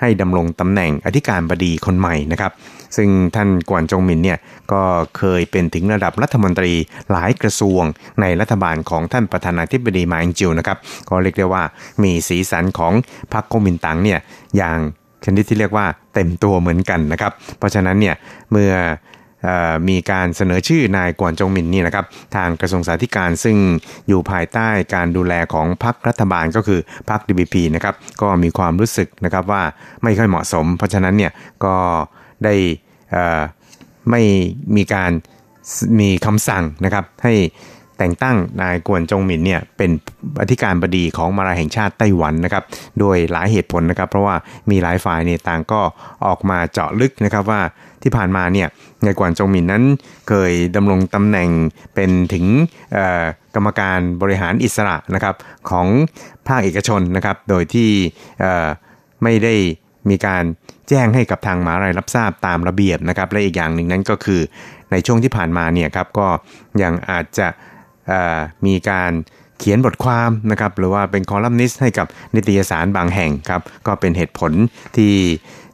[0.00, 2.52] ให้ดำรงตำแหน่งอธิการบดีคนใหม่นะครับ
[2.96, 4.38] ซึ่งท่านกวนจงมินเนี่ย
[4.72, 4.82] ก็
[5.16, 6.72] เคยเป็นถึงระดับรัฐมนตรี
[7.10, 7.82] หลายกระทรวง
[8.20, 10.78] ในรัฐบาลของท่านประธานาธิบดีมาอิงจิวนะครับ
[11.08, 11.62] ก็เรียกได้ว่า
[12.02, 12.92] มีสีสันของ
[13.32, 14.20] พรรคก๊กมินตั๋งเนี่ย
[14.56, 14.78] อย่าง
[15.24, 18.14] ชนิดที่เรียกว่าเต็มตัวเหมือนกันนะครับ เพราะฉะนั้นเนี่ย
[18.50, 18.72] เมื่อ
[19.88, 22.04] มีการเสนอชื่อนายกวนจงมินนี่นะครับ
[22.36, 23.56] ทางกระทรวงสาธารณการซึ่ง
[24.08, 29.62] อยู่ภายใต้การดูแลของพรรครัฐบาลก็คือพรรค DBP นะครับก็มีความรู้สึกนะครับว่า
[30.02, 31.32] ไม่ค่อยเหมาะสม เพราะฉะนั้นเนี่ย
[31.64, 31.76] ก็
[32.44, 32.54] ได้
[34.10, 34.22] ไม่
[34.76, 35.10] มีการ
[36.00, 37.34] มีคำสั่งนะครับให้
[37.98, 39.90] แต่งตั้งนายกวนจงหมินเนี่ยเป็น
[40.40, 42.64] อธิการบดีของมาลาแห่งชาติไต้หวันนะครับ
[43.00, 44.36] โดยหลายเหตุผลนะครับเพราะว่า
[44.70, 45.80] มีหลายฝ่ายเนี่ยต่างก็
[46.26, 47.60] ออกมาเจาะลึกนะครับว่า
[48.02, 48.68] ที่ผ่านมาเนี่ย
[49.04, 49.84] นายกวนจงหมินนั้น
[50.28, 51.48] เคยดำรงตำแหน่ง
[51.94, 52.46] เป็นถึง
[53.54, 55.34] กรรมการบริหารอิสระนะครับ
[55.70, 55.86] ของ
[56.48, 57.90] ภาคเอกชนนะครับโดยที่
[59.22, 59.54] ไม่ได้
[60.10, 60.44] มีการ
[60.88, 64.40] แจ้งให้กับทางมหาลัยรับทราบตามระเบียบนะครับและอีกอย่างหนึ่งนั้นก็คือ
[64.90, 66.28] ในช่วงที่ผ่านมาเนี่ยครับก็
[66.82, 67.48] ยังอาจจะ
[68.66, 69.12] มีการ
[69.58, 74.52] เขียนบทความนะครับหรือว่าเป็นคอลัมนิสต์ให้กับนิตยสารบางแห่งครับก็เป็นเหตุผล
[74.96, 75.12] ที่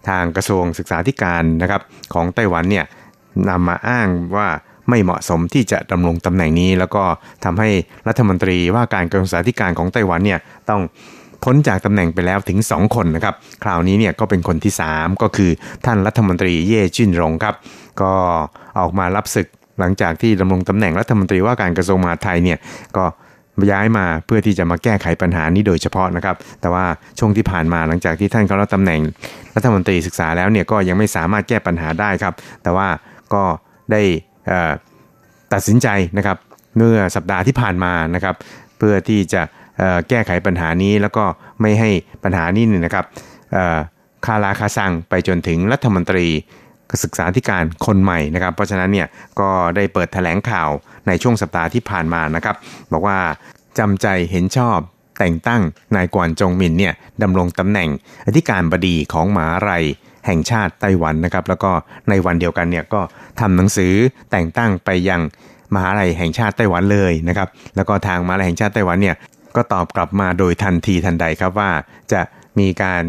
[0.08, 1.82] ทางกระทรวงศึกษาธิการนะครับ
[2.14, 2.84] ของไต้หวันเนี่ย
[3.48, 4.48] นำมาอ้างว่า
[4.88, 7.04] ไม่เหมาะสมที่จะดำรงตำแหน่งนี้ แล้วก็
[7.44, 7.68] ทำให้
[8.08, 10.82] รัฐมนตรีว่าการกระทรวงศึกษาธิการของไต้หวันเนี่ยต้อง
[11.44, 15.50] พ้นจากตำแหน่งไปแล้วถึง 2 คนนะครับ คราวนี้เนี่ยก็เป็นคนที่ 3 ก็คือ
[15.84, 17.54] ท่านรัฐมนตรีเย่จินรงครับ
[18.00, 18.12] ก็
[18.78, 19.48] ออกมารับศึก
[19.80, 22.58] หลังจากที่ดำรงตำแหน่งรัฐมนตรีว่าการกระทรวงมหาดไทยเนี่ย
[22.96, 23.04] ก็
[23.70, 26.84] ย้ายมาเพื่อที่จะมาแก้ไขปัญหานี้โดยเฉพาะนะครับ แต่ว่า
[27.18, 29.00] ช่วงที่ผ่านมาหลังจากที่ท่านเขารับตำแหน่ง
[29.56, 32.88] รัฐมนตรีศึกษาแล้วเนี่ยก็ยังไม่สามารถแก้ปัญหาได้ครับ แต่ว่า
[33.34, 33.42] ก็
[33.92, 34.02] ได้
[35.52, 36.36] ตัดสินใจนะครับ
[36.76, 38.34] เมื่อสัปดาห์ที่ผ่านมานะครับ
[38.78, 39.42] เพื่อที่จะ
[40.08, 41.24] แก้ไขปัญหานี้แล้วก็
[41.60, 41.90] ไม่ให้
[42.24, 43.04] ปัญหานี้นี่นะครับ
[44.26, 46.26] คาราคาซังไปจนถึงรัฐมนตรี
[47.02, 49.08] ศึกษาธิการคนใหม่นะครับ เพราะฉะนั้นเนี่ย
[49.40, 50.70] ก็ได้เปิดแถลงข่าว
[51.06, 52.56] ในช่วงสัปดาห์ที่ผ่านมานะครับ
[52.92, 53.18] บอกว่า
[53.78, 54.78] จำใจเห็นชอบ
[55.18, 55.62] แต่งตั้ง
[55.96, 57.88] นายกวนจงมินเนี่ยดำรงตำแหน่ง
[58.26, 59.84] อธิการบดีของมหาลัย
[60.26, 61.70] แห่งชาติไต้หวันนะครับ แล้วก็
[62.08, 63.00] ในวันเดียวกันเนี่ยก็
[63.40, 63.94] ทำหนังสือ
[64.30, 65.20] แต่งตั้งไปยัง
[65.74, 69.16] มหาลัยแห่งชาติไต้หวันเลยนะครับ แล้วก็ทางมหาลัยแห่งชาติไต้หวันเนี่ย
[69.56, 71.70] ก็ตอบกลับมาโดยทันทีทันใดครับว่า
[72.12, 72.20] จะ
[72.58, 73.02] มีการ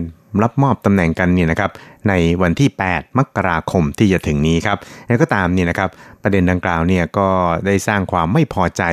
[0.43, 1.71] รับมอบตำแหน่งกันเนี่ยนะครับ
[2.09, 4.77] ในวันที่ 8 มกราคมที่จะถึงนี้ครับ
[5.07, 5.89] แล้วก็ตามเนี่ยนะครับ
[6.23, 7.29] ประเด็นดังกล่าวเนี่ยก็
[7.65, 8.83] ได้สร้างความไม่พอใจ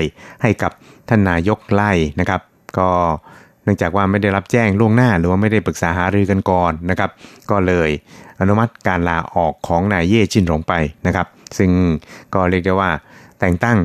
[0.42, 0.72] ให้กับ
[1.08, 2.40] ท่านนายกไล่นะครับ
[2.78, 2.88] ก็
[3.64, 7.10] เนื่องจากว่าไม่ได้รับแจ้งล่วงหน้าหรือว่าไม่ได้ปรึกษาหารือกันก่อนนะครับ
[7.50, 7.90] ก็เลย
[8.40, 10.72] อนุมัติการลาออกของนายเย่จินหลงไป
[11.06, 11.26] นะครับ
[11.58, 11.70] ซึ่ง
[12.34, 12.90] ก็เรียกได้ว่า
[13.40, 13.78] แต่งตั้ง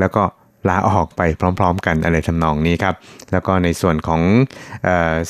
[0.00, 0.22] แล้วก็
[0.68, 1.20] ลาออกไป
[1.58, 2.94] พร้อม ๆ กันอะไรทำนองนี้ครับ
[3.32, 4.22] แล้วก็ในส่วนของ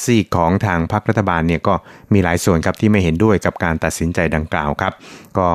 [0.04, 1.74] ซีกของทางพรรครัฐบาลเนี่ยก็
[2.12, 4.92] มีหลายส่วนครับที่ไม่เห็นด้วยกับการตัดสินใจดังกล่าวครับ
[5.38, 5.48] ก็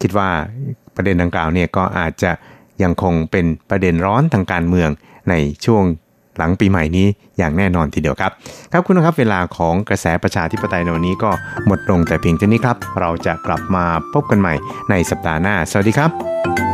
[0.00, 0.30] คิดว่า
[0.96, 2.30] ประเด็นดังกล่าวเนี่ยก็อาจจะ
[2.82, 4.90] ยังคงเป็นประเด็นร้อนทางการเมือง
[5.30, 5.34] ใน
[5.66, 5.84] ช่วง
[6.38, 7.06] หลังปีใหม่นี้
[7.38, 8.32] อย่างแน่นอนทีเดียวครับ
[8.72, 11.30] ครับคุณครับเวลาของกระแสประชาธิปไตยในวันนี้ก็
[11.66, 14.54] หมดลงแต่เพียงเท่านี้ครับ เราจะกลับมาพบกันใหม่
[14.90, 16.73] ในสัปดาห์หน้า สวัสดีครับ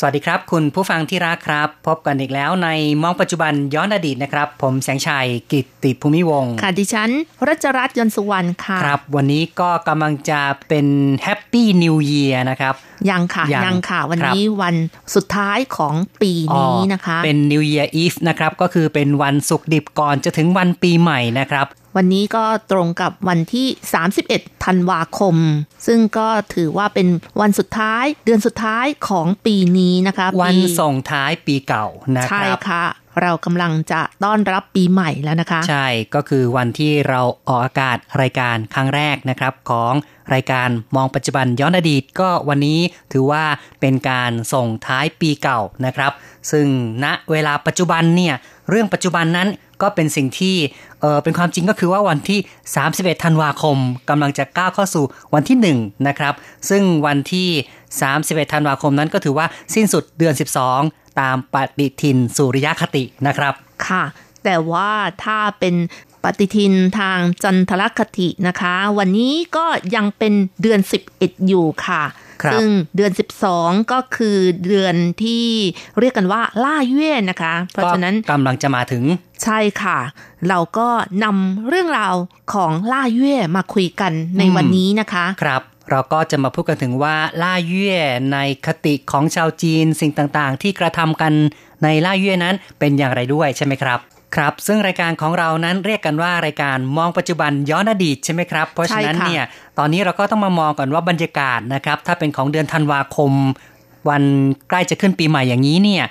[0.00, 2.68] สวัสดีครับ คุณผู้ฟังที่รักครับ พบกันอีกแล้วใน
[3.02, 7.10] มองปัจจุบันย้อนอดีตนะครับ ผมแสงชัยกิตติภูมิวงศ์ค่ะดิฉัน
[7.48, 10.86] รจรัสยนต์สุวรรณค่ะครับ วันนี้ก็กำลังจะเป็น
[11.22, 12.74] Happy New Year นะครับ
[13.10, 14.76] ยังค่ะ ยังยังค่ะ วันครับนี้วัน
[15.14, 23.66] สุดท้ายของปีนี้นะคะ เป็น New Year Eve นะครับ ก็คือเป็นวันศุกร์ดิบก่อนจะถึงวันปีใหม่นะครับวันนี้ก็ตรงกับวันที่
[24.14, 25.36] 31 ธันวาคม
[25.86, 27.08] ซึ่งก็ถือว่าเป็น
[27.40, 31.86] วันสุดท้ายเดือนสุดท้ายของปีนี้นะคะวันปีส่งท้ายปีเก่า
[32.16, 32.84] นะคใช่รับค่ะ
[33.22, 39.92] เรากำลังจะต้อนรับปีใหม่แล้วนะคะ ใช่ก็คือวันที่เราออกอากาศรายการครั้งแรกนะครับของ
[40.34, 42.80] รายการมองปัจจุบันย้อนอดีตก็วันนี้
[43.12, 43.44] ถือว่า
[43.80, 46.12] เป็นการส่งท้ายปีเก่านะครับ
[46.50, 46.66] ซึ่ง
[47.04, 48.34] ณเวลาปัจจุบันเนี่ย
[48.70, 49.48] เรื่องปัจจุบันนั้น
[49.82, 50.56] ก็เป็นสิ่งที่
[51.00, 52.38] เออเป็นความจริงก็คือว่าวันที่
[52.82, 53.76] 31 ธันวาคม
[54.10, 55.04] กำลังจะก้าวเข้าสู่
[55.34, 56.34] วันที่ 1 นะครับ
[56.68, 57.48] ซึ่งวันที่
[58.00, 60.34] 31 ธันวาคมนั้นก็ถือว่าสิ้นสุดเดือน
[60.76, 63.54] 12 ตามปฏิทินสุริยคตินะครับ
[63.86, 64.02] ค่ะ
[64.44, 64.90] แต่ว่า
[65.24, 65.74] ถ้าเป็น
[66.22, 70.80] ปฏิทินทางจันทรคตินะคะ วันนี้ก็ยังเป็นเดือน
[71.12, 72.02] 11 อยู่ค่ะ
[72.52, 73.12] ซึ่งเดือน
[73.50, 75.46] 12 ก็คือเดือนที่
[76.00, 79.04] เรียกกันว่าล่าเย่นะคะ เพราะฉะนั้นก็กำลังจะมาถึง
[79.44, 79.98] ใช่ค่ะ
[80.48, 80.88] เราก็
[81.24, 82.14] นำเรื่องราว
[82.52, 87.92] ของล่าเย่มาคุยกันในอืมวันนี้นะคะ ครับเราก็จะมาพูดกันถึงว่าล่าเย่
[88.32, 91.32] ในคติของชาวจีนสิ่งต่างๆ ที่กระทำกัน
[91.84, 93.98] ในล่าเย่นั้นเป็นอย่างไรด้วยใช่ไหมครับ
[94.34, 99.44] ครับ ซึ่งรายการของเรานั้นเรียกกันว่ารายการมองปัจจุบันย้อนอดีตใช่ไหมครับ เพราะฉะนั้นใช่ค่ะเนี่ย
[99.78, 103.32] ตอนนี้เราก็ต้องมามองก่อนว่าบรรยากาศนะครับ ถ้าเป็นของเดือนธันวาคม
[104.08, 104.22] วัน
[104.68, 106.04] ใกล้จะขึ้นปีใหม่อย่างนี้เนี่ย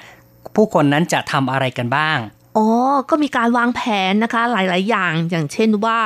[0.56, 2.18] ผู้คนนั้นจะทำอะไรกันบ้าง
[2.58, 2.68] อ๋อ
[3.10, 3.82] ก็มีการวางแผ
[4.12, 6.00] นนะคะหลาย ๆ อย่าง อย่างเช่นว่า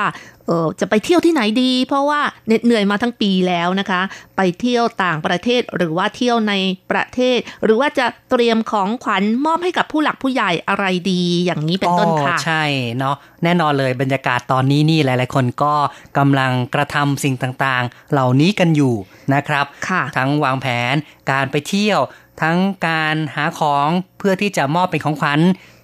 [0.46, 4.00] เออจะไปเที่ยวที่ไหนดี เพราะว่าเหน็ดเหนื่อยมาทั้งปีแล้วนะคะ
[4.36, 6.54] ไปเที่ยวต่างประเทศหรือว่าเที่ยวใน
[6.90, 12.64] ประเทศ หรือว่าจะเตรียมของขวัญมอบให้กับผู้หลักผู้ใหญ่อะไรดีอย่างนี้เป็นต้นค่ะอ๋อใช่
[12.98, 15.74] เนาะแน่นอนเลยบรรยากาศตอนนี้นี่หลาย ๆ คนก็
[16.18, 18.94] กำลังกระทำสิ่งต่าง ๆ เหล่านี้กันอยู่
[19.34, 20.94] นะครับค่ะทั้งวางแผน
[21.30, 22.00] การไปเที่ยว
[22.42, 23.88] ทั้งการหาของ
[24.18, 25.40] เพื่อที่จะมอบเป็นของขวัญ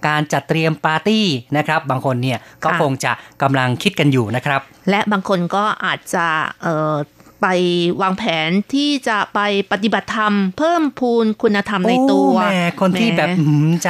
[0.07, 1.25] การจัดเตรียมปาร์ตี้
[1.57, 6.27] นะครับ บางคนเนี่ยก็ค่ะคงจะกำลังคิดกันอยู่นะครับ และบางคนก็อาจจะ
[6.61, 6.95] เอ่อ
[7.41, 7.47] ไป
[8.01, 9.39] วางแผนที่จะไป
[9.71, 13.89] ปฏิบัติธรรม เพิ่มพูนคุณธรรมในตัวโอ้แหม่คนที่หมแบบหืมใจ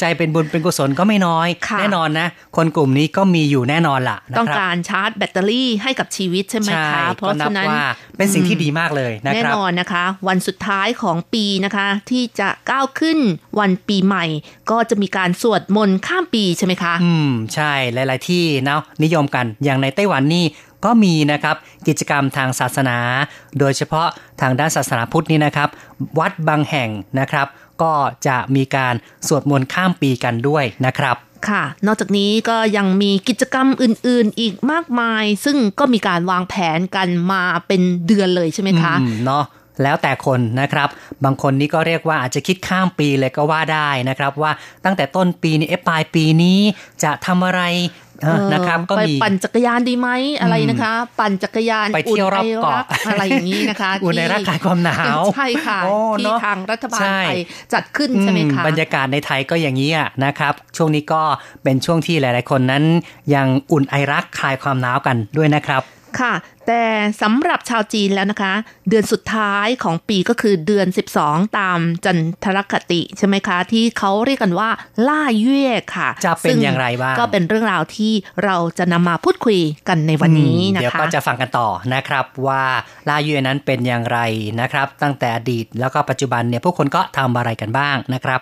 [0.00, 7.82] ใจเป็นบุญเป็นกุศลก็ไม่น้อยค่ะแน่นอนนะ คนกลุ่มนี้ก็มีอยู่แน่นอนล่ะนะต้องครับการชาร์จแบตเตอรี่ให้กับชีวิตใช่ไหมใช่คะเพก็ราะนับฉะนั้นว่า
[8.16, 13.18] เป็นสิ่งที่ดีมากเลยนะแน่ครับนอนนะคะ วันสุดท้ายของปีนะคะ ที่จะก้าวขึ้น
[13.60, 14.24] วันปีใหม่
[14.70, 20.44] ก็จะมีการสวดมนต์ข้ามปีใช่ไหมคะ อืมใช่หลาย ๆ ที่เนาะนิยมกันอย่างในไต้หวันนี่
[20.84, 21.56] ก็มีนะครับ
[21.88, 22.98] กิจกรรมทางศาสนา
[23.58, 24.08] โดยเฉพาะ
[24.40, 25.68] ทางด้านศาสนาพุทธนี่นะครับ
[26.18, 27.46] วัดบางแห่งนะครับ
[27.82, 27.92] ก็
[28.26, 28.94] จะมีการ
[29.26, 31.16] สวดมนต์ข้ามปีกันด้วยนะครับ
[31.48, 39.44] ค่ะ นอกจากนี้ก็ยังมีกิจกรรมอื่นๆ อีกมากมาย ซึ่งก็มีการวางแผนกันมาเป็นเดือนเลยใช่ไหมคะอืมเนาะ
[39.82, 40.88] แล้วแต่คนนะครับ
[41.24, 44.52] บางคนนี่ก็เรียกว่าอาจจะคิดข้ามปีเลยก็ว่าได้นะครับ ว่า
[44.84, 46.58] ตั้งแต่ต้นปีนี้เอะปลายปีนี้
[47.02, 47.62] จะทำอะไร
[48.07, 48.07] เออ
[48.52, 50.08] นะครับก็ไปมีปั่นจักรยานดีไหม
[50.40, 57.38] อะไรนะคะ ปั่นจักรยานไปเที่ยวรอบเกาะนไรัอะไรอย่างนี้นะคะอุ่นในที่ร่างกายความหนาวใช่ค่ะโอ้ที่เนอะทางรัฐบาลใช่ไทย
[57.74, 61.22] จัดขึ้นใช่ไหมคะอืบรรยากาศในไทยก็อย่างนี้อะนะครับ ช่วงนี้ก็
[61.62, 62.84] เป็นช่วงที่หลาย ๆ คนนั้น
[63.34, 65.82] ยังอุ่นไอรักคลายความหนาวกันด้วยนะครับ
[66.20, 66.34] ค่ะ
[66.66, 66.84] แต่
[67.22, 68.54] สำหรับชาวจีนแล้วนะคะ
[68.88, 70.86] เดือนสุดท้ายของปีก็คือเดือน
[71.20, 74.68] 12 ตามจันทรคติใช่ไหมคะ ที่เขาเรียกกันว่า
[75.08, 75.64] ล่าเย่
[75.96, 78.12] ค่ะจะเป็นซึ่อย่างไรบ้างก็เป็นเรื่องราวที่
[78.44, 82.62] เราจะนำมาพูดคุยกันในวันนี้อืมนะคะเดี๋ยวก็จะฟังกันต่อนะครับว่า
[83.08, 84.18] ลายูนั้นเป็นอย่างไร
[84.60, 88.40] นะครับ ตั้งแต่อดีตแล้วก็ปัจจุบันเนี่ยผู้คนก็ทำอะไรกันบ้างนะครับ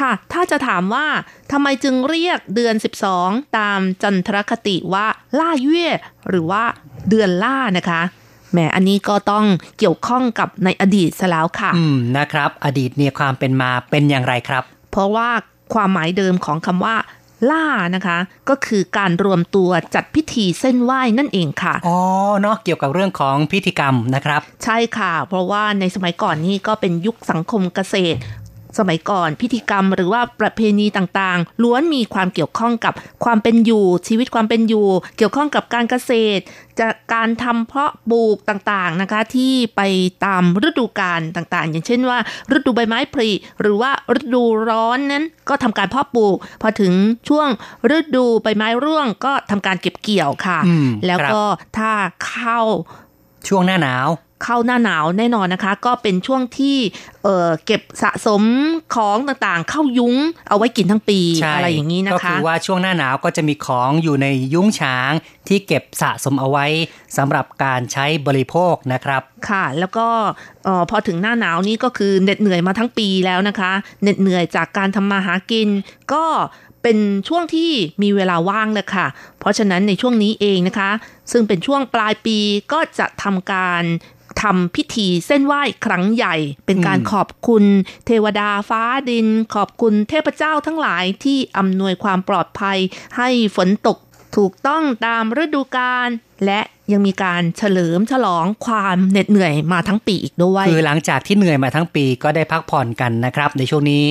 [0.00, 1.06] ค่ะ ถ้าจะถามว่า
[1.52, 2.74] ทำไมจึงเรียกเดือน
[3.14, 5.06] 12 ตามจันทรคติว่า
[5.38, 5.86] ล่าเย่
[6.28, 6.62] หรือว่า
[7.08, 8.02] เดือนล่านะคะ
[8.52, 9.44] แหมอันนี้ก็ต้อง
[9.78, 15.28] เกี่ยวข้องกับในอดีตซะแล้วค่ะ อืมนะครับ อดีตเนี่ยความเป็นมาเป็นอย่างไรครับ เพราะว่า
[15.74, 16.96] ความหมายเดิมของคำว่า
[17.50, 18.18] ล่านะคะ
[18.48, 21.98] ก็คือการรวมตัวจัดพิธีเส้นไหว้นั่นเองค่ะอ๋อ
[22.40, 28.18] เนาะเกี่ยวกับเรื่องของพิธีกรรมนะครับ ใช่ค่ะ เพราะว่าในสมัยก่อนนี่ก็เป็นยุคสังคมเกษตร
[28.78, 32.94] สมัยก่อนพิธีกรรมหรือว่าประเพณีต่างๆ ล้วนมีความเกี่ยวข้องกับ
[33.24, 36.42] ความเป็นอยู่ ชีวิตความเป็นอยู่ เกี่ยวข้องกับการเกษตร
[36.80, 39.80] จากการทำเพาะปลูกต่างๆนะคะ ที่ไป
[40.24, 42.18] ตามฤดูกาลต่างๆ อย่างเช่นว่า
[42.56, 43.90] ฤดูใบไม้ผลิหรือว่า
[44.20, 46.92] ฤดูร้อนนั้นก็ทำการเพาะปลูก พอถึง
[47.28, 47.48] ช่วง
[47.96, 51.44] ฤดูใบไม้ร่วงก็ทำการเก็บเกี่ยวค่ะอืมแล้วครับก็
[51.78, 51.92] ถ้า
[52.26, 52.60] เข้า
[53.48, 54.08] ช่วงหน้าหนาว
[54.44, 56.76] เข้าหน้าหนาวแน่นอนนะคะ ก็เป็นช่วงที่
[57.22, 58.42] เอ่อเก็บสะสม
[58.94, 60.14] ของต่างๆ เข้ายุ้ง
[60.48, 65.12] เอาไว้กินทั้งปีใช่อะไรอย่างนี้นะก็คะคือว่าช่วงหน้าหนาวก็จะมีของอยู่ในยุ้งฉาง
[65.48, 66.66] ที่เก็บสะสมเอาไว้
[67.16, 70.06] สำหรับการใช้บริโภคนะครับ ค่ะ แล้วก็
[70.64, 73.72] เออพอถึงหน้าหนาวนี้ก็คือเหน็ดเหนื่อยมาทั้งปีแล้วนะคะ
[74.02, 75.68] เหน็ดเหนื่อยจากการทำมาหากิน
[76.14, 76.24] ก็
[76.84, 77.70] เป็นช่วงที่
[78.02, 79.06] มีเวลาว่างเลยค่ะ
[79.40, 80.90] เพราะฉะนั้นในช่วงนี้เองนะคะ
[81.32, 82.38] ซึ่งเป็นช่วงปลายปี
[82.72, 83.84] ก็จะทำการ
[84.42, 86.36] ทำพิธีเส้นไหว้ครั้งใหญ่
[86.66, 87.64] เป็นการอืมขอบคุณ
[88.06, 92.78] เทวดาฟ้าดิน ขอบคุณเทพเจ้าทั้งหลายที่อำนวยความปลอดภัย
[93.16, 93.98] ให้ฝนตก
[94.36, 96.08] ถูกต้องตามฤดูกาล
[96.44, 96.60] และ
[96.92, 104.06] ยังมีการเฉลิมฉลองความเหน็ดเหนื่อยมาทั้งปีอีกด้วย คือหลังจากที่เหนื่อยมาทั้งปีก็ได้พักผ่อนกันนะครับ ในช่วงนี้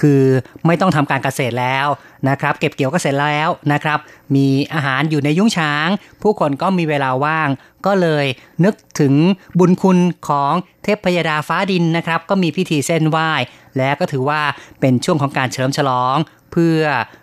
[0.00, 0.22] คือ
[0.66, 1.86] ไม่ต้องทำการเกษตรแล้ว
[2.28, 3.98] นะครับ เก็บเกี่ยวก็เสร็จแล้วนะครับ
[4.34, 5.88] มีอาหารอยู่ในยุ้งฉาง
[6.22, 7.48] ผู้คนก็มีเวลาว่าง
[7.86, 8.26] ก็เลย
[8.64, 9.14] นึกถึง
[9.58, 10.52] บุญคุณของ
[10.82, 13.30] เทพพยดาฟ้าดินนะครับ ก็มีพิธีเส้นไหว้
[13.76, 14.40] และก็ถือว่า
[14.80, 16.16] เป็นช่วงของการเฉลิมฉลอง
[16.52, 16.80] เพื่อ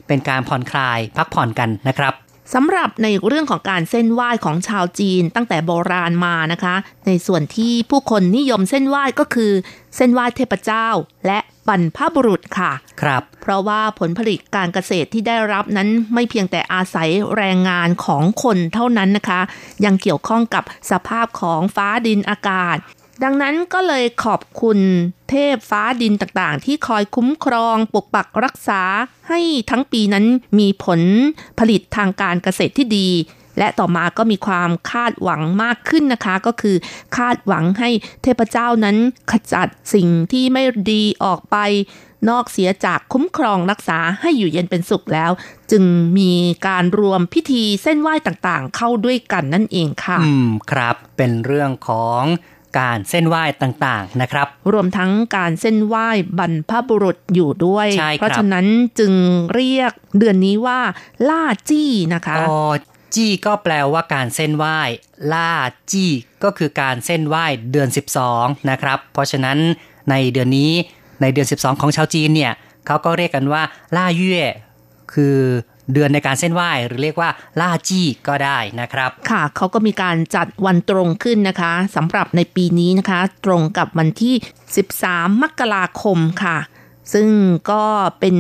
[0.08, 2.14] เป็นการผ่อนคลายพักผ่อนกันนะครับ
[2.54, 6.76] สำหรับในเรื่องของการเส้นไหว้ของชาวจีนตั้งแต่โบราณมานะคะ
[7.08, 9.52] ในส่วนที่ผู้คนนิยมเส้นไหว้ก็คือ
[9.96, 10.88] เส้นไหว้เทพเจ้า
[11.28, 12.72] และบรรพบุรุษค่ะ
[13.02, 19.42] ครับ เพราะว่าผลผลิตการเกษตรที่ได้รับนั้นไม่เพียงแต่อาศัยแรงงานของคนเท่านั้นนะคะ
[19.86, 22.78] ยังเกี่ยวข้องกับสภาพของฟ้าดินอากาศ
[23.24, 24.80] ดังนั้นก็เลยขอบคุณ
[25.30, 28.82] เทพฟ้าดินต่างๆ ที่คอยคุ้มครองปกปักรักษา
[29.30, 29.40] ให้
[29.70, 30.26] ทั้งปีนั้น
[30.60, 31.02] มีผล
[31.60, 33.10] ผลิตทางการเกษตรที่ดี
[33.58, 36.76] และต่อมาก็มีความคาดหวังมากขึ้นนะคะ ก็คือ
[37.18, 37.90] คาดหวังให้
[38.24, 38.98] เทพเจ้านั้น
[39.32, 41.58] ขจัดสิ่งที่ไม่ดีออกไป
[42.30, 45.32] นอกเสียจากคุ้มครองรักษาให้อยู่เย็นเป็นสุขแล้ว
[45.72, 45.84] จึง
[46.18, 46.32] มี
[46.68, 52.24] การรวมพิธีเส้นไหว้ต่างๆ เข้าด้วยกันนั่นเองค่ะ อืมครับเป็นเรื่องของ
[52.78, 56.08] การเส้นไหว้ต่างๆนะครับ รวมทั้งการเส้นไหว้
[56.40, 58.66] บรรพบุรุษอยู่ด้วยใช่ครับเพราะฉะนั้น
[59.00, 59.14] จึง
[59.56, 60.80] เรียกเดือนนี้ว่า
[61.30, 62.58] ล่าจี้นะคะอ๋อ
[63.16, 64.78] จี้ก็แปลว่าการเส้นไหว้
[65.34, 65.52] ล่า
[65.92, 66.12] จี้
[66.44, 67.90] ก็คือการเส้นไหว้เดือน
[68.28, 69.58] 12 นะครับ เพราะฉะนั้น
[70.10, 70.72] ในเดือนนี้
[71.22, 72.54] ในเดือน 12 ของชาวจีนเนี่ย
[72.88, 73.64] เขาก็เรียกกันว่า
[73.96, 74.38] ล่าเย่
[75.14, 75.38] คือ
[75.94, 77.30] เดือนในการเส้นไหว้หรือเรียกว่า
[77.60, 84.36] ล่าจี้ก็ได้นะครับ ค่ะเขาก็มีการจัดวันตรงขึ้นนะคะสำหรับในปีนี้นะคะ ตรงกับวันที่
[84.90, 86.58] 13 มกราคมค่ะ
[87.14, 87.28] ซึ่ง
[87.72, 87.84] ก็
[88.20, 88.36] เป็น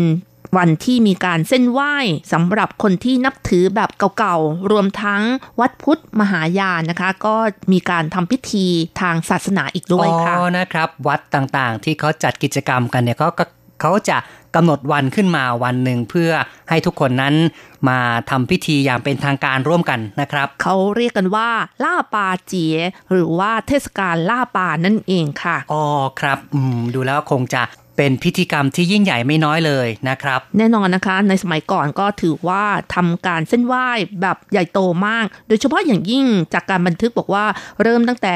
[0.57, 1.95] วันที่มีการเส้นไหว้
[2.33, 5.21] สำหรับคนที่นับถือแบบเก่าๆ รวมทั้ง
[5.59, 7.35] วัดพุทธมหายานนะคะ ก็
[7.71, 8.65] มีการทำพิธี
[9.01, 13.45] ทางศาสนาอีกด้วยค่ะ อ๋อ นะครับ วัดต่างๆ ที่เขาจัดกิจกรรมกันเนี่ยเขาก็
[13.81, 14.17] เขาจะ
[14.55, 16.31] กำหนดวันขึ้นมาวันหนึ่งเพื่อ
[16.69, 17.35] ให้ทุกคนนั้น
[17.89, 21.49] มาทำพิธีอย่างเป็นทางการร่วมกันนะครับ เขาเรียกกันว่า
[21.83, 22.77] ล่าปาเจีย
[23.11, 25.83] หรือว่าเทศกาลล่าปานั่นเองค่ะอ๋อ
[26.19, 27.63] ครับอืมดูแล้วคงจะ
[27.97, 32.63] เป็นพิธีกรรมที่ยิ่งใหญ่ไม่น้อยเลยนะครับ แน่นอนนะคะ ในสมัยก่อนก็ถือว่า
[32.95, 33.87] ทำการเส้นไหว้
[34.21, 37.45] แบบใหญ่โตมาก โดยเฉพาะอย่างยิ่งจากการบันทึกบอกว่า
[37.83, 38.35] เริ่มตั้งแต่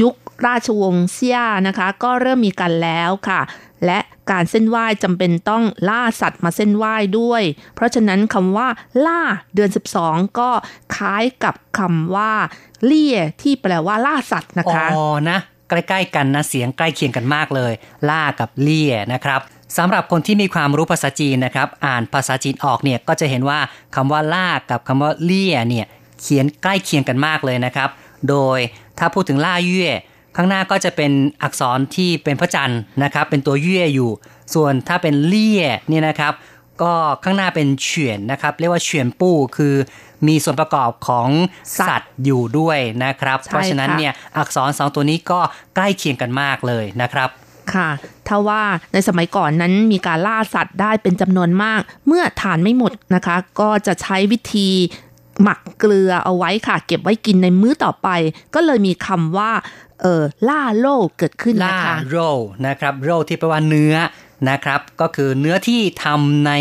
[0.00, 0.14] ยุค
[0.46, 3.40] ราชวงศ์เซียนะคะ ก็เริ่มมีกันแล้วค่ะ
[3.86, 3.98] และ
[4.30, 7.42] การเส้นไหว้จำเป็นต้องล่าสัตว์มาเส้นไหว้ด้วย
[7.74, 8.68] เพราะฉะนั้นคำว่า
[9.06, 9.20] ล่า
[9.54, 9.70] เดือน
[10.02, 10.50] 12 ก็
[10.96, 12.32] คล้ายกับคำว่า
[12.84, 17.72] เลี่ยที่แปลว่าล่าสัตว์นะคะอ๋อนะใกล้ๆกันนะเสียงใกล้เคียงกันมากเลย
[18.10, 19.40] ล่ากับเลี่ยนะครับ
[19.76, 23.60] สำหรับคนที่มีความรู้ภาษาจีนนะครับ อ่านภาษาจีนออกเนี่ยก็จะเห็นว่า
[23.94, 25.86] คำว่าล่ากับคำว่าเลี่ยเนี่ย
[26.20, 27.88] เขียนใกล้เคียงกันมากเลยนะครับ
[28.28, 28.58] โดย
[28.98, 29.86] ถ้าพูดถึงล่าเย่
[30.40, 31.12] ข้างหน้าก็จะเป็น
[31.42, 34.10] อักษรที่เป็นพระจันทร์นะครับ เป็นตัวเย่อยู่
[34.54, 36.32] ส่วนถ้าเป็นเลี่ยเนี่ยนะครับ
[36.82, 39.74] ก็ข้างหน้าเป็นเฉวียนนะครับ เรียกว่าเฉวียนปู้คือ
[40.28, 41.28] มีส่วนประกอบของ
[41.88, 45.40] สัตว์อยู่ด้วยนะครับใช่เพราะฉะนั้นค่ะเนี่ยอักษรสองตัวนี้ก็
[45.74, 47.28] ใกล้เคียงกันมากเลยนะครับ
[47.74, 47.88] ค่ะ
[48.28, 48.62] ถ้าว่า
[48.92, 54.68] ในสมัยก่อนนั้นมีการล่าสัตว์ได้เป็นจำนวนมาก เมื่อทานไม่หมดนะคะ ก็จะใช้วิธี
[55.42, 58.08] หมักเกลือเอาไว้ค่ะ เก็บไว้กินในมื้อต่อไป
[58.54, 59.50] ก็เลยมีคำว่า
[60.02, 60.86] เออล่าโล
[61.18, 62.18] เกิดขึ้นล่านะคะโร
[62.66, 63.94] นะครับโรที่แปลว่าเนื้อ
[64.50, 66.52] นะครับก็คือเนื้อที่ทำใน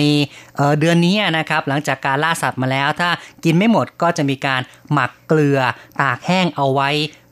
[0.57, 3.09] เเดือนนี้นะครับ หลังจากการล่าสัตว์มาแล้ว ถ้า
[3.43, 4.61] กินไม่หมดก็จะมีการ
[4.93, 5.59] หมักเกลือ
[6.01, 6.89] ตากแห้งเอาไว้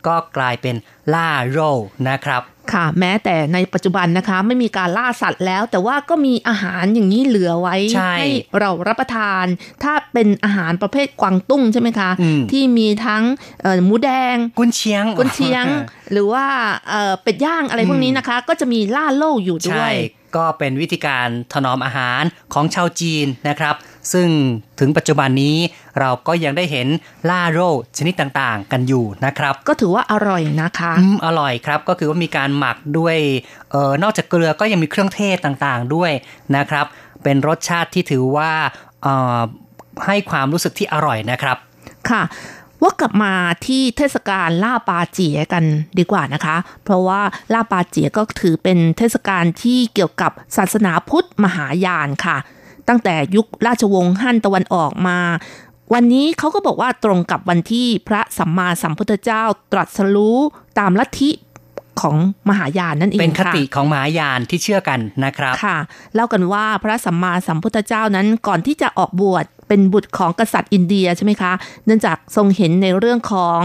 [0.07, 0.75] ก็กลายเป็น
[1.13, 1.59] ล่าโร
[2.09, 2.41] นะครับ
[2.73, 8.15] ค่ะแม้แต่ในปัจจุบันนะคะ ไม่มีการล่าสัตว์แล้ว แต่ว่าก็มีอาหารอย่างนี้เหลือไว้ใช่
[8.59, 9.45] เรารับประทาน
[9.83, 13.23] ถ้าเป็นอาหารประเภทกวางตุ้งใช่ไหมคะอืมที่มีทั้ง
[13.63, 15.65] เอ่อหมูแดง กุนเชียง กุนเชียง
[16.11, 16.45] หรือว่า
[16.89, 19.95] เอ่อเป็ดย่างอะไรพวกนี้นะคะ ก็จะมีล่าโล่อยู่ด้วใช่ย
[20.35, 23.75] ก็เป็นวิธีการถนอมอาหารของชาวจีนนะครับ
[24.13, 24.27] ซึ่ง
[24.79, 25.57] ถึงปัจจุบันนี้
[25.99, 26.87] เราก็ยังได้เห็น
[27.29, 27.59] ล่าโร
[27.97, 33.17] ชนิดต่างๆ กันอยู่นะครับ ก็ถือว่าอร่อยนะคะอืมอร่อยครับก็คือว่ามีการหมักด้วย
[33.71, 36.11] เออนอกจากเกลือก็ยังมีเครื่องเทศต่างๆด้วย
[36.55, 36.85] นะครับ
[37.23, 38.51] เป็นรสชาติที่ถือว่า
[39.03, 39.39] เอ่อ
[40.05, 41.57] ให้ความรู้สึกที่อร่อยนะครับ
[42.09, 42.23] ค่ะ
[42.83, 43.33] ว่ากลับมา
[43.65, 45.63] ที่เทศกาลล่าปลาเจี๋ยกัน
[45.99, 47.21] ดีกว่านะคะ เพราะว่า
[47.53, 52.37] ล่าปลาเจี๋ยก็ถือเป็นเทศกาลที่เกี่ยวกับศาสนาพุทธมหายานค่ะ
[52.87, 55.19] ตั้งแต่ยุคราชวงศ์ฮั่นตะวันออกมา
[55.93, 60.37] วันนี้เขาก็บอกว่าตรงกับวันที่พระสัมมาสัมพุทธเจ้าตรัสรู้
[60.79, 61.31] ตามลัทธิ
[62.01, 62.15] ของ
[62.49, 65.77] มหายานนั่นเองเป็นคค่ะติของมหายานที่เชื่อกันนะครับค่ะ
[66.13, 71.51] เล่ากันว่าพระสัมมาสัมพุทธเจ้านั้นก่อนที่จะออกบวชเป็นบุตรของกษัตริย์อินเดียใช่ไหมคะ
[71.85, 73.59] เนื่องจากทรงเห็นในเรื่องของ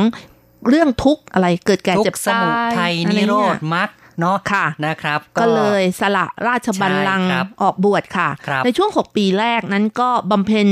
[0.68, 3.88] เรื่องทุกข์อะไรเกิดแก่ทุกเจ็บสตามุยทัยอะไรนิโรเงี้ธยมรรค
[4.20, 10.68] เนาะค่ะนะครับ ก็เลยสละราชบัลลังก์ใช่ครับออกบวชค่ะครับในช่วง 6 ปีแรกนั้นก็บำเพ็ญ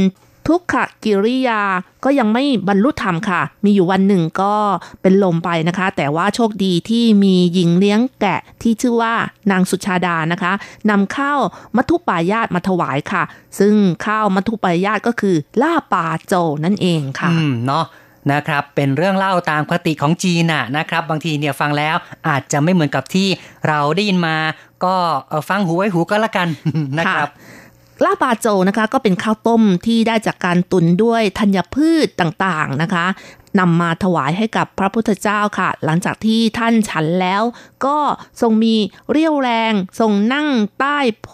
[0.53, 1.63] ทุกขกิริยา
[2.05, 4.55] ก็ยังไม่บรรลุธรรมค่ะ มีอยู่วันหนึ่งก็
[5.03, 9.15] เป็นลมไปนะคะ แต่ว่าโชคดีที่มีหญิงเลี้ยงแกะที่ชื่อว่า
[9.51, 10.53] นางสุชาดานะคะ
[10.91, 11.41] นำข้าว
[11.77, 13.23] มัทุปายาตมาถวายค่ะ
[13.59, 13.75] ซึ่ง
[14.07, 16.35] ข้าวมัทุปายาตก็คือล่าปลาโจ
[16.65, 17.85] นั่นเองค่ะ อืมเนาะ
[18.33, 21.97] นะครับ เป็นเรื่องเล่าตามคติของจีนน่ะนะครับ บางทีเนี่ยฟังแล้ว
[22.29, 23.29] อาจจะไม่เหมือนกับที่
[23.69, 24.37] เราได้ยินมา
[24.85, 24.95] ก็
[25.49, 26.49] ฟังหูไว้หูก็แล้วกัน
[26.99, 27.29] นะครับ
[28.05, 33.07] ลาบาโจนะคะ ก็เป็นข้าวต้มที่ได้จากการตุนด้วยธัญพืชต่างๆนะคะ
[33.61, 37.43] นำมาถวายให้กับพระพุทธเจ้าค่ะ หลังจากที่ท่านฉันแล้ว
[37.87, 37.99] ก็
[38.41, 38.75] ทรงมี
[39.11, 41.31] เรี่ยวแรง ทรงนั่งใต้โพ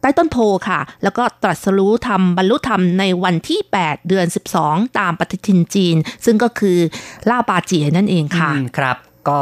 [0.00, 4.26] ใต้ต้นโพค่ะ แล้วก็ตรัสรู้ธรรมบรรลุธรรมในวันที่ 8 เดือน
[4.60, 6.78] 12 ตามปฏิทินจีน ซึ่งก็คือ
[7.30, 8.96] ล่าปาเจียนั่นเองค่ะครับ
[9.28, 9.40] ก็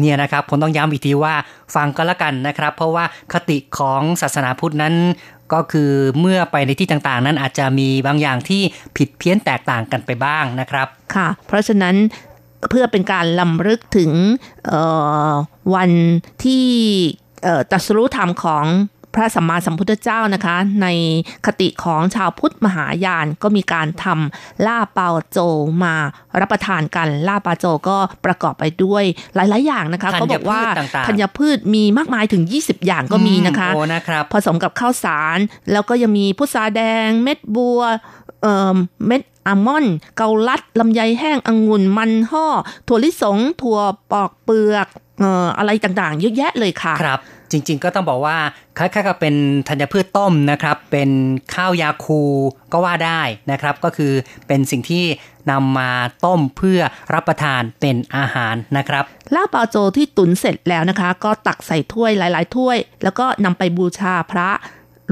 [0.00, 1.34] เนี่ยนะครับผมต้องย้ำอีกทีว่า
[1.74, 4.94] ฟังก็แล้วกันนะครับ เพราะว่าคติของศาสนาพุทธนั้น
[5.54, 5.90] ก็คือ
[6.20, 8.62] เมื่อไปในที่ต่างๆ นั้นอาจจะมีบางอย่างที่
[8.96, 11.96] ผิดเพี้ยนแตกต่างกันไปบ้างนะครับ ค่ะ เพราะฉะนั้น
[12.70, 14.10] เพื่อเป็นการลำลึกถึง
[15.74, 15.90] วัน
[16.44, 16.66] ที่
[17.70, 18.64] ตัสรู้ธรรมของ
[19.14, 20.86] พระสัมมาสัมพุทธเจ้านะคะ ใน
[21.46, 25.38] คติของชาวพุทธมหายานก็มีการทำล่าเปาโจ
[25.84, 25.94] มา
[26.40, 29.04] รับประทานกันล่าปาโจก็ประกอบไปด้วย
[29.34, 35.38] หลาย ๆ อย่างนะคะธัญเขาบอกว่าพืชต่างๆธัญพืชมีมากมายถึง 20 อย่างก็มีนะคะอืโอ้นะครับผสมกับข้าวสาร
[35.72, 37.80] แล้วก็ยังมีพุทราแดง เม็ดบัว
[38.42, 42.46] เอ่อเม็ดอัลมอนด์เกาลัด ลำไยแห้งองุ่นมันห่อ
[42.88, 43.78] ถั่วลิสง ถั่ว
[44.12, 48.36] ปอกเปลือกเอ่ออะไรต่างๆ เยอะแยะเลยค่ะครับ จริง ๆ ก็ต้องบอกว่า
[48.78, 49.34] คล้ายๆกับเป็น
[49.68, 51.10] ธัญพืชต้มนะครับ เป็น
[51.54, 52.22] ข้าวยาคู
[52.72, 54.12] ก็ว่าได้นะครับ ก็คือ
[54.46, 55.04] เป็นสิ่งที่
[55.50, 55.90] นำมา
[56.24, 56.80] ต้มเพื่อ
[57.14, 59.04] รับประทานเป็นอาหารนะครับ
[59.34, 64.50] ลาบปาโจที่ตุนเสร็จแล้วนะคะ ก็ตักใส่ถ้วยหลายๆ ถ้วย แล้วก็นำไปบูชาพระ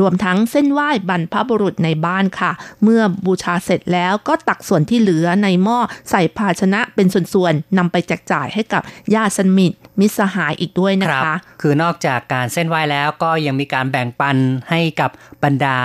[0.00, 5.78] รวมทั้งเส้นไหว้บรรพบุรุษในบ้านค่ะ เมื่อบูชาเสร็จแล้วก็ตักส่วนที่เหลือในหม้อ
[6.10, 8.82] ใส่ภาชนะเป็นส่วนๆนำไปแจกจ่ายให้กับ
[9.14, 14.36] ญาติสนิท มิตรสหายอีกด้วยนะครัคะ คือนอกจากการเส้นไหว้แล้วก็ยังมีการแบ่งปัน
[14.70, 15.10] ให้กับ
[15.44, 15.78] บรรดา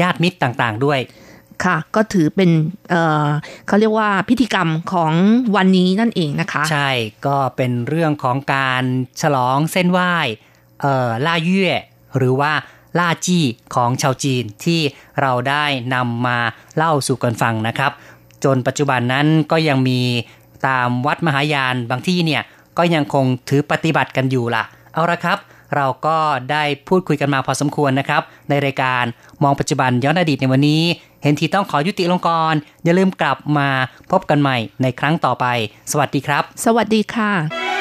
[0.00, 1.00] ญาติมิตรต่างๆด้วย
[1.64, 2.50] ค่ะ ก็ถือเป็น
[2.90, 3.28] เอ่อ
[3.66, 5.12] เขาเรียกว่าพิธีกรรมของ
[5.56, 6.90] วันนี้นั่นเองนะคะ ใช่
[7.26, 8.84] ก็เป็นเรื่องของการ
[9.20, 10.14] ฉลองเส้นไหว้
[10.80, 11.66] เอ่อล่าเย่
[12.18, 12.52] หรือว่า
[12.98, 13.44] ล่าจี้
[13.74, 14.80] ของชาวจีนที่
[15.20, 16.38] เราได้นำมา
[16.76, 17.92] เล่าสู่กันฟังนะครับ
[18.44, 20.00] จนปัจจุบันนั้นก็ยังมี
[20.66, 22.42] ตามวัดมหายานบางที่เนี่ย
[22.78, 24.64] ก็ยังคงถือปฏิบัติกันอยู่ล่ะ
[24.94, 25.38] เอาละครับ
[25.76, 26.16] เราก็
[26.50, 29.04] ได้พูดคุยกันมาพอสมควรนะครับ ในรายการ
[29.42, 30.82] มองปัจจุบันย้อนอดีตในวันนี้
[31.22, 32.54] เห็นทีต้องขอยุติลงกร
[32.84, 33.68] อย่าลืมกลับมา
[34.10, 35.46] พบกันใหม่ในครั้งต่อไป
[35.92, 37.75] สวัสดีครับ สวัสดีค่ะ